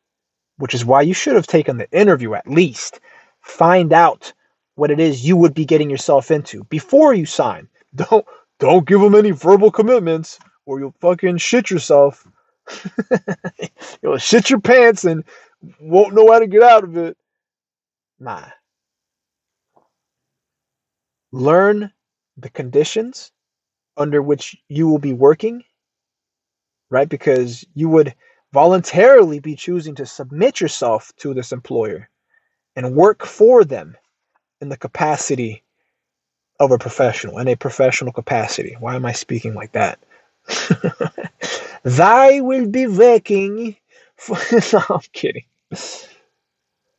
which 0.57 0.73
is 0.73 0.83
why 0.83 1.03
you 1.03 1.13
should 1.13 1.35
have 1.35 1.45
taken 1.45 1.77
the 1.77 1.87
interview 1.91 2.33
at 2.33 2.49
least. 2.49 2.99
Find 3.41 3.93
out 3.93 4.33
what 4.73 4.89
it 4.89 4.99
is 4.99 5.23
you 5.23 5.37
would 5.37 5.53
be 5.53 5.65
getting 5.65 5.87
yourself 5.91 6.31
into 6.31 6.63
before 6.63 7.13
you 7.13 7.27
sign. 7.27 7.69
Don't 7.95 8.25
don't 8.59 8.87
give 8.87 9.01
them 9.01 9.13
any 9.15 9.31
verbal 9.31 9.71
commitments 9.71 10.39
or 10.65 10.79
you'll 10.79 10.95
fucking 10.99 11.37
shit 11.37 11.69
yourself. 11.69 12.27
you'll 14.01 14.17
shit 14.17 14.49
your 14.49 14.59
pants 14.59 15.05
and 15.05 15.23
won't 15.79 16.15
know 16.15 16.31
how 16.31 16.39
to 16.39 16.47
get 16.47 16.63
out 16.63 16.83
of 16.83 16.97
it. 16.97 17.15
Nah, 18.19 18.47
learn 21.31 21.91
the 22.37 22.49
conditions 22.49 23.31
under 23.97 24.21
which 24.21 24.55
you 24.69 24.87
will 24.87 24.99
be 24.99 25.13
working, 25.13 25.63
right? 26.89 27.09
Because 27.09 27.65
you 27.75 27.89
would 27.89 28.15
voluntarily 28.53 29.39
be 29.39 29.55
choosing 29.55 29.95
to 29.95 30.05
submit 30.05 30.61
yourself 30.61 31.11
to 31.17 31.33
this 31.33 31.51
employer 31.51 32.09
and 32.75 32.95
work 32.95 33.25
for 33.25 33.63
them 33.63 33.97
in 34.61 34.69
the 34.69 34.77
capacity 34.77 35.63
of 36.59 36.71
a 36.71 36.77
professional, 36.77 37.39
in 37.39 37.47
a 37.47 37.55
professional 37.55 38.11
capacity. 38.11 38.75
Why 38.79 38.95
am 38.95 39.05
I 39.05 39.13
speaking 39.13 39.53
like 39.53 39.73
that? 39.73 39.99
Thy 41.83 42.41
will 42.41 42.67
be 42.67 42.87
working 42.87 43.77
for. 44.17 44.37
no, 44.73 44.83
I'm 44.89 45.01
kidding. 45.13 45.45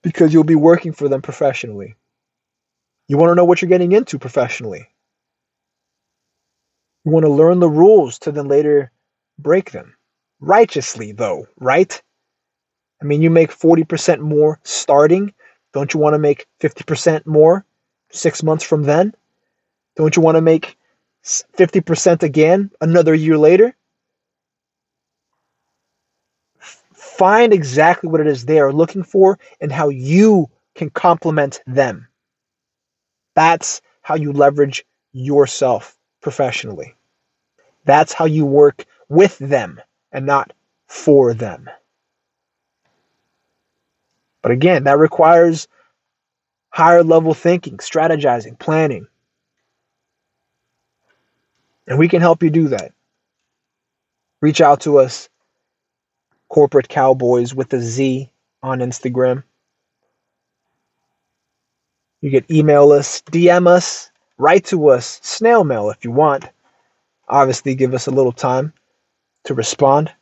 Because 0.02 0.32
you'll 0.32 0.44
be 0.44 0.54
working 0.54 0.92
for 0.92 1.08
them 1.08 1.20
professionally. 1.22 1.94
You 3.10 3.16
want 3.16 3.32
to 3.32 3.34
know 3.34 3.44
what 3.44 3.60
you're 3.60 3.68
getting 3.68 3.90
into 3.90 4.20
professionally. 4.20 4.86
You 7.04 7.10
want 7.10 7.26
to 7.26 7.32
learn 7.32 7.58
the 7.58 7.68
rules 7.68 8.20
to 8.20 8.30
then 8.30 8.46
later 8.46 8.92
break 9.36 9.72
them. 9.72 9.96
Righteously, 10.38 11.10
though, 11.10 11.48
right? 11.58 12.00
I 13.02 13.04
mean, 13.04 13.20
you 13.20 13.28
make 13.28 13.50
40% 13.50 14.20
more 14.20 14.60
starting. 14.62 15.34
Don't 15.72 15.92
you 15.92 15.98
want 15.98 16.14
to 16.14 16.20
make 16.20 16.46
50% 16.60 17.26
more 17.26 17.66
six 18.12 18.44
months 18.44 18.62
from 18.62 18.84
then? 18.84 19.12
Don't 19.96 20.14
you 20.14 20.22
want 20.22 20.36
to 20.36 20.40
make 20.40 20.78
50% 21.24 22.22
again 22.22 22.70
another 22.80 23.12
year 23.12 23.36
later? 23.36 23.74
Find 26.94 27.52
exactly 27.52 28.08
what 28.08 28.20
it 28.20 28.28
is 28.28 28.44
they 28.44 28.60
are 28.60 28.72
looking 28.72 29.02
for 29.02 29.40
and 29.60 29.72
how 29.72 29.88
you 29.88 30.48
can 30.76 30.90
complement 30.90 31.60
them. 31.66 32.06
That's 33.34 33.80
how 34.02 34.16
you 34.16 34.32
leverage 34.32 34.84
yourself 35.12 35.96
professionally. 36.20 36.94
That's 37.84 38.12
how 38.12 38.26
you 38.26 38.44
work 38.44 38.84
with 39.08 39.38
them 39.38 39.80
and 40.12 40.26
not 40.26 40.52
for 40.86 41.34
them. 41.34 41.68
But 44.42 44.52
again, 44.52 44.84
that 44.84 44.98
requires 44.98 45.68
higher 46.70 47.02
level 47.02 47.34
thinking, 47.34 47.78
strategizing, 47.78 48.58
planning. 48.58 49.06
And 51.86 51.98
we 51.98 52.08
can 52.08 52.20
help 52.20 52.42
you 52.42 52.50
do 52.50 52.68
that. 52.68 52.92
Reach 54.40 54.60
out 54.60 54.82
to 54.82 54.98
us, 54.98 55.28
Corporate 56.48 56.88
Cowboys 56.88 57.54
with 57.54 57.72
a 57.74 57.80
Z 57.80 58.30
on 58.62 58.78
Instagram. 58.78 59.44
You 62.20 62.30
can 62.30 62.44
email 62.54 62.92
us, 62.92 63.22
DM 63.22 63.66
us, 63.66 64.11
write 64.38 64.64
to 64.66 64.88
us, 64.90 65.20
snail 65.22 65.64
mail 65.64 65.90
if 65.90 66.04
you 66.04 66.11
want. 66.11 66.44
Obviously, 67.28 67.74
give 67.74 67.94
us 67.94 68.06
a 68.06 68.11
little 68.11 68.33
time 68.33 68.72
to 69.44 69.54
respond. 69.54 70.12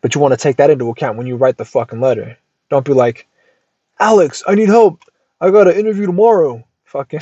But 0.00 0.14
you 0.14 0.20
want 0.20 0.32
to 0.32 0.38
take 0.38 0.56
that 0.56 0.70
into 0.70 0.88
account 0.90 1.18
when 1.18 1.26
you 1.26 1.36
write 1.36 1.56
the 1.56 1.64
fucking 1.64 2.00
letter. 2.00 2.38
Don't 2.70 2.84
be 2.84 2.92
like, 2.92 3.26
Alex, 4.00 4.42
I 4.46 4.54
need 4.54 4.68
help. 4.68 5.02
I 5.40 5.50
got 5.50 5.68
an 5.68 5.76
interview 5.76 6.06
tomorrow. 6.06 6.64
Fucking. 6.84 7.20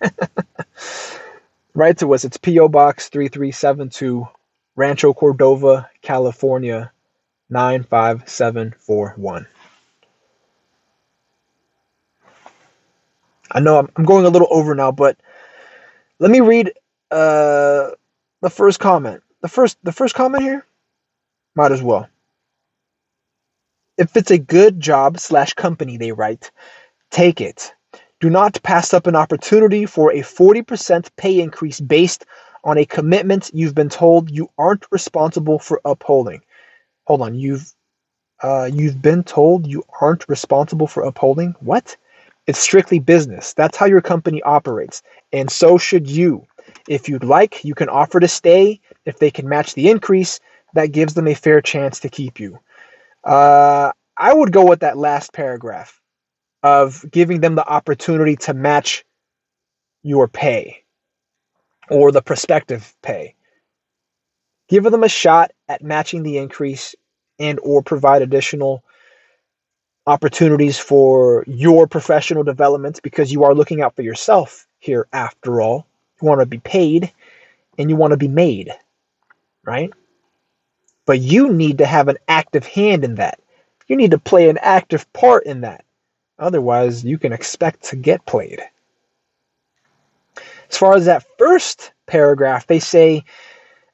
write 1.74 1.98
to 1.98 2.12
us. 2.14 2.24
It's 2.24 2.36
P.O. 2.36 2.68
Box 2.68 3.08
3372, 3.08 4.26
Rancho 4.76 5.14
Cordova, 5.14 5.88
California 6.02 6.92
95741. 7.50 9.46
I 13.52 13.60
know 13.60 13.78
I'm, 13.78 13.88
I'm 13.96 14.04
going 14.04 14.24
a 14.24 14.30
little 14.30 14.48
over 14.50 14.74
now, 14.74 14.92
but 14.92 15.18
let 16.18 16.30
me 16.30 16.40
read 16.40 16.72
uh, 17.10 17.90
the 18.40 18.50
first 18.50 18.80
comment. 18.80 19.22
The 19.42 19.48
first 19.48 19.78
the 19.82 19.92
first 19.92 20.14
comment 20.14 20.42
here, 20.42 20.66
might 21.54 21.72
as 21.72 21.82
well. 21.82 22.08
If 23.98 24.16
it's 24.16 24.30
a 24.30 24.38
good 24.38 24.80
job 24.80 25.18
slash 25.20 25.52
company, 25.54 25.96
they 25.98 26.12
write, 26.12 26.50
take 27.10 27.40
it. 27.40 27.74
Do 28.20 28.30
not 28.30 28.62
pass 28.62 28.94
up 28.94 29.06
an 29.06 29.16
opportunity 29.16 29.84
for 29.84 30.12
a 30.12 30.20
40% 30.20 31.10
pay 31.16 31.40
increase 31.40 31.80
based 31.80 32.24
on 32.64 32.78
a 32.78 32.86
commitment 32.86 33.50
you've 33.52 33.74
been 33.74 33.88
told 33.88 34.30
you 34.30 34.48
aren't 34.58 34.86
responsible 34.90 35.58
for 35.58 35.80
upholding. 35.84 36.42
Hold 37.06 37.22
on, 37.22 37.34
you've 37.34 37.72
uh, 38.42 38.68
you've 38.72 39.02
been 39.02 39.24
told 39.24 39.66
you 39.66 39.84
aren't 40.00 40.28
responsible 40.28 40.86
for 40.86 41.02
upholding. 41.02 41.54
What? 41.60 41.96
It's 42.46 42.58
strictly 42.58 42.98
business. 42.98 43.54
That's 43.54 43.76
how 43.76 43.86
your 43.86 44.00
company 44.00 44.42
operates, 44.42 45.02
and 45.32 45.50
so 45.50 45.78
should 45.78 46.08
you. 46.08 46.46
If 46.88 47.08
you'd 47.08 47.24
like, 47.24 47.64
you 47.64 47.74
can 47.74 47.88
offer 47.88 48.20
to 48.20 48.28
stay. 48.28 48.80
If 49.04 49.18
they 49.18 49.30
can 49.30 49.48
match 49.48 49.74
the 49.74 49.88
increase, 49.88 50.40
that 50.74 50.86
gives 50.86 51.14
them 51.14 51.28
a 51.28 51.34
fair 51.34 51.60
chance 51.60 52.00
to 52.00 52.08
keep 52.08 52.40
you. 52.40 52.58
Uh, 53.24 53.92
I 54.16 54.32
would 54.32 54.52
go 54.52 54.66
with 54.66 54.80
that 54.80 54.96
last 54.96 55.32
paragraph 55.32 56.00
of 56.62 57.04
giving 57.10 57.40
them 57.40 57.54
the 57.54 57.66
opportunity 57.66 58.36
to 58.36 58.54
match 58.54 59.04
your 60.02 60.28
pay 60.28 60.82
or 61.90 62.12
the 62.12 62.22
prospective 62.22 62.94
pay. 63.02 63.34
Give 64.68 64.84
them 64.84 65.04
a 65.04 65.08
shot 65.08 65.52
at 65.68 65.82
matching 65.82 66.22
the 66.22 66.38
increase 66.38 66.94
and 67.38 67.58
or 67.62 67.82
provide 67.82 68.22
additional 68.22 68.84
opportunities 70.06 70.78
for 70.78 71.44
your 71.46 71.86
professional 71.86 72.42
development 72.42 73.00
because 73.02 73.32
you 73.32 73.44
are 73.44 73.54
looking 73.54 73.82
out 73.82 73.94
for 73.94 74.02
yourself 74.02 74.66
here 74.78 75.06
after 75.12 75.60
all. 75.60 75.86
You 76.20 76.28
want 76.28 76.40
to 76.40 76.46
be 76.46 76.58
paid 76.58 77.12
and 77.78 77.88
you 77.88 77.96
want 77.96 78.12
to 78.12 78.16
be 78.16 78.28
made, 78.28 78.72
right? 79.64 79.90
But 81.06 81.20
you 81.20 81.52
need 81.52 81.78
to 81.78 81.86
have 81.86 82.08
an 82.08 82.18
active 82.28 82.66
hand 82.66 83.04
in 83.04 83.16
that. 83.16 83.40
You 83.88 83.96
need 83.96 84.12
to 84.12 84.18
play 84.18 84.48
an 84.48 84.58
active 84.58 85.10
part 85.12 85.46
in 85.46 85.62
that. 85.62 85.84
Otherwise, 86.38 87.04
you 87.04 87.18
can 87.18 87.32
expect 87.32 87.84
to 87.84 87.96
get 87.96 88.26
played. 88.26 88.60
As 90.70 90.76
far 90.78 90.94
as 90.94 91.04
that 91.04 91.26
first 91.38 91.92
paragraph, 92.06 92.66
they 92.66 92.78
say 92.78 93.24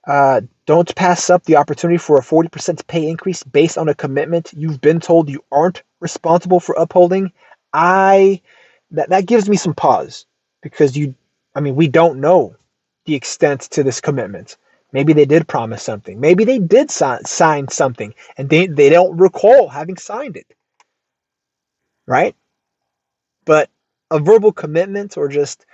uh, 0.09 0.41
don't 0.67 0.95
pass 0.97 1.31
up 1.31 1.45
the 1.45 1.57
opportunity 1.57 1.99
for 1.99 2.19
a 2.19 2.23
40% 2.23 2.87
pay 2.89 3.09
increase 3.09 3.45
based 3.45 3.79
on 3.79 3.91
a 3.91 3.95
commitment 3.95 4.53
you've 4.57 4.81
been 4.81 5.01
told 5.01 5.31
you 5.31 5.45
aren't 5.53 5.83
responsible 6.01 6.61
for 6.61 6.75
upholding. 6.77 7.33
I 7.75 8.43
that 8.93 9.11
that 9.11 9.27
gives 9.27 9.49
me 9.51 9.57
some 9.59 9.75
pause 9.75 10.27
because 10.63 10.97
you 10.97 11.15
I 11.55 11.61
mean 11.61 11.77
we 11.77 11.89
don't 11.89 12.21
know 12.21 12.57
the 13.07 13.17
extent 13.17 13.63
to 13.63 13.85
this 13.85 14.01
commitment. 14.01 14.57
Maybe 14.93 15.13
they 15.13 15.27
did 15.27 15.47
promise 15.47 15.83
something. 15.83 16.19
Maybe 16.21 16.45
they 16.45 16.59
did 16.59 16.91
sign, 16.91 17.25
sign 17.27 17.69
something 17.69 18.15
and 18.39 18.49
they, 18.49 18.67
they 18.67 18.89
don't 18.89 19.19
recall 19.19 19.69
having 19.69 19.99
signed 19.99 20.39
it. 20.39 20.47
Right? 22.07 22.35
But 23.45 23.71
a 24.11 24.19
verbal 24.19 24.53
commitment 24.53 25.19
or 25.19 25.29
just 25.29 25.67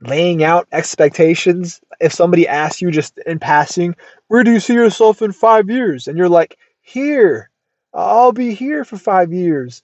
laying 0.00 0.42
out 0.42 0.68
expectations. 0.72 1.80
If 2.00 2.12
somebody 2.12 2.48
asks 2.48 2.80
you 2.80 2.90
just 2.90 3.18
in 3.26 3.38
passing, 3.38 3.94
where 4.28 4.42
do 4.42 4.52
you 4.52 4.60
see 4.60 4.74
yourself 4.74 5.22
in 5.22 5.32
five 5.32 5.68
years? 5.68 6.08
And 6.08 6.16
you're 6.16 6.28
like, 6.28 6.58
here, 6.80 7.50
I'll 7.92 8.32
be 8.32 8.54
here 8.54 8.84
for 8.84 8.96
five 8.96 9.32
years. 9.32 9.82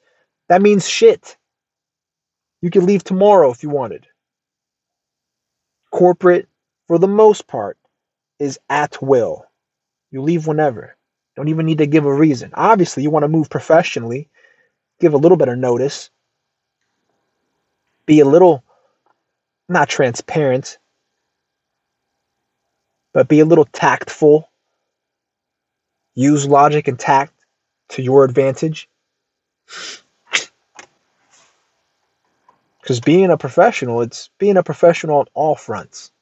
That 0.49 0.63
means 0.63 0.89
shit. 0.89 1.37
You 2.63 2.71
could 2.71 2.85
leave 2.85 3.05
tomorrow 3.05 3.51
if 3.51 3.63
you 3.63 3.69
wanted. 3.69 4.07
Corporate, 5.91 6.49
for 6.89 6.99
the 6.99 7.09
most 7.09 7.47
part, 7.47 7.79
is 8.39 8.59
at 8.71 9.01
will. 9.03 9.47
You 10.11 10.23
leave 10.23 10.47
whenever. 10.47 10.97
Don't 11.37 11.49
even 11.49 11.67
need 11.67 11.79
to 11.79 11.87
give 11.87 12.07
a 12.07 12.15
reason. 12.15 12.51
Obviously, 12.55 13.03
you 13.03 13.11
want 13.11 13.25
to 13.25 13.29
move 13.29 13.51
professionally, 13.51 14.29
give 15.01 15.13
a 15.13 15.19
little 15.19 15.37
bit 15.37 15.49
of 15.49 15.59
notice, 15.59 16.11
be 18.07 18.21
a 18.21 18.25
little 18.25 18.65
not 19.69 19.89
transparent, 19.89 20.79
but 23.13 23.29
be 23.29 23.41
a 23.41 23.45
little 23.45 23.65
tactful. 23.67 24.49
Use 26.15 26.47
logic 26.47 26.89
and 26.89 26.99
tact 26.99 27.33
to 27.91 28.03
your 28.03 28.25
advantage. 28.25 28.89
Because 32.81 33.01
being 33.01 33.31
a 33.31 33.37
professional, 33.37 34.01
it's 34.03 34.31
being 34.39 34.57
a 34.57 34.63
professional 34.63 35.19
on 35.19 35.27
all 35.35 35.57
fronts. 35.57 36.13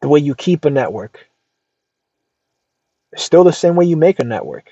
The 0.00 0.08
way 0.08 0.20
you 0.20 0.34
keep 0.34 0.64
a 0.64 0.70
network, 0.70 1.28
is 3.12 3.22
still 3.22 3.44
the 3.44 3.52
same 3.52 3.76
way 3.76 3.84
you 3.84 3.96
make 3.96 4.20
a 4.20 4.24
network. 4.24 4.70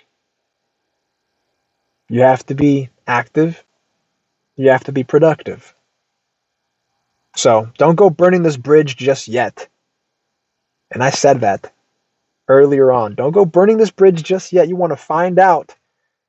You 2.08 2.22
have 2.22 2.46
to 2.46 2.54
be 2.54 2.90
active, 3.06 3.62
you 4.56 4.70
have 4.70 4.84
to 4.84 4.92
be 4.92 5.04
productive. 5.04 5.75
So 7.36 7.70
don't 7.76 7.96
go 7.96 8.08
burning 8.08 8.42
this 8.42 8.56
bridge 8.56 8.96
just 8.96 9.28
yet. 9.28 9.68
And 10.90 11.04
I 11.04 11.10
said 11.10 11.42
that 11.42 11.70
earlier 12.48 12.90
on. 12.90 13.14
Don't 13.14 13.32
go 13.32 13.44
burning 13.44 13.76
this 13.76 13.90
bridge 13.90 14.22
just 14.22 14.52
yet. 14.52 14.68
You 14.68 14.76
want 14.76 14.92
to 14.92 14.96
find 14.96 15.38
out. 15.38 15.74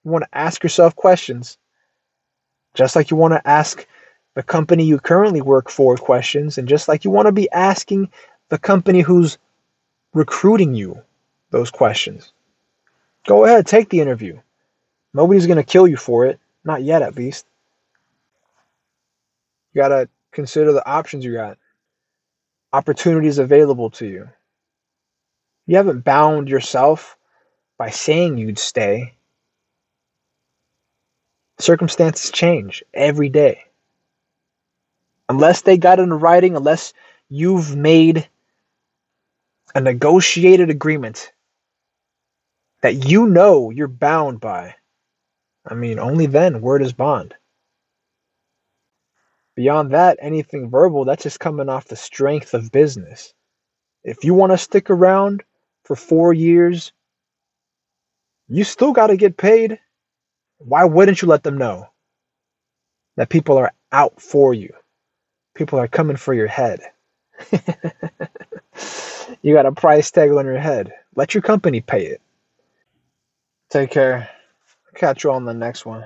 You 0.04 0.12
want 0.12 0.26
to 0.26 0.38
ask 0.38 0.62
yourself 0.64 0.96
questions. 0.96 1.58
Just 2.74 2.96
like 2.96 3.10
you 3.10 3.18
want 3.18 3.34
to 3.34 3.48
ask 3.48 3.88
the 4.36 4.44
company 4.44 4.84
you 4.84 5.00
currently 5.00 5.42
work 5.42 5.70
for 5.70 5.96
questions, 5.96 6.58
and 6.60 6.68
just 6.68 6.88
like 6.88 7.04
you 7.04 7.10
want 7.10 7.26
to 7.26 7.32
be 7.32 7.50
asking 7.52 8.12
the 8.50 8.60
company 8.60 9.02
who's 9.02 9.38
recruiting 10.14 10.76
you 10.76 11.02
those 11.50 11.72
questions. 11.72 12.34
Go 13.26 13.46
ahead, 13.46 13.66
take 13.66 13.90
the 13.90 14.02
interview. 14.02 14.40
Nobody's 15.14 15.48
going 15.48 15.58
to 15.58 15.64
kill 15.64 15.88
you 15.88 15.98
for 15.98 16.26
it. 16.26 16.40
Not 16.64 16.84
yet, 16.84 17.02
at 17.02 17.16
least. 17.16 17.46
You 19.74 19.82
got 19.82 19.88
to 19.88 20.10
consider 20.38 20.72
the 20.72 20.88
options 20.88 21.26
you 21.26 21.34
got, 21.34 21.58
opportunities 22.72 23.40
available 23.40 23.90
to 23.90 24.06
you. 24.06 24.30
You 25.66 25.78
haven't 25.78 26.06
bound 26.06 26.48
yourself 26.48 27.18
by 27.80 27.90
saying 27.90 28.38
you'd 28.38 28.60
stay. 28.60 29.16
Circumstances 31.60 32.30
change 32.30 32.84
every 32.94 33.30
day. 33.30 33.64
Unless 35.28 35.62
they 35.62 35.76
got 35.76 36.00
in 36.00 36.14
writing, 36.14 36.56
unless 36.56 36.94
you've 37.30 37.76
made 37.76 38.30
a 39.74 39.82
negotiated 39.82 40.70
agreement 40.70 41.32
that 42.84 43.10
you 43.10 43.26
know 43.26 43.72
you're 43.72 43.88
bound 43.88 44.40
by, 44.40 44.76
I 45.66 45.74
mean, 45.74 45.98
only 45.98 46.28
then 46.28 46.62
word 46.62 46.84
is 46.84 46.94
bond. 46.94 47.34
Beyond 49.58 49.92
that, 49.92 50.20
anything 50.22 50.70
verbal, 50.70 51.04
that's 51.04 51.24
just 51.24 51.40
coming 51.40 51.68
off 51.68 51.88
the 51.88 51.96
strength 51.96 52.54
of 52.54 52.72
business. 52.72 53.34
If 54.04 54.24
you 54.24 54.36
want 54.36 54.52
to 54.52 54.58
stick 54.58 54.92
around 54.92 55.44
for 55.84 55.96
four 55.96 56.32
years, 56.32 56.94
you 58.48 58.64
still 58.64 58.94
got 58.94 59.08
to 59.08 59.18
get 59.18 59.36
paid. 59.36 59.80
Why 60.60 60.84
wouldn't 60.86 61.24
you 61.24 61.28
let 61.28 61.42
them 61.42 61.58
know 61.58 61.90
that 63.16 63.30
people 63.30 63.58
are 63.58 63.74
out 63.92 64.22
for 64.22 64.54
you? 64.54 64.74
People 65.56 65.80
are 65.80 65.88
coming 65.88 66.18
for 66.18 66.36
your 66.36 66.48
head. 66.48 66.82
you 69.42 69.56
got 69.56 69.66
a 69.66 69.72
price 69.72 70.12
tag 70.12 70.30
on 70.30 70.46
your 70.46 70.60
head. 70.60 70.94
Let 71.16 71.34
your 71.34 71.42
company 71.42 71.82
pay 71.82 72.06
it. 72.06 72.22
Take 73.72 73.90
care. 73.90 74.30
Catch 74.94 75.24
you 75.24 75.32
on 75.32 75.46
the 75.46 75.54
next 75.56 75.84
one. 75.84 76.06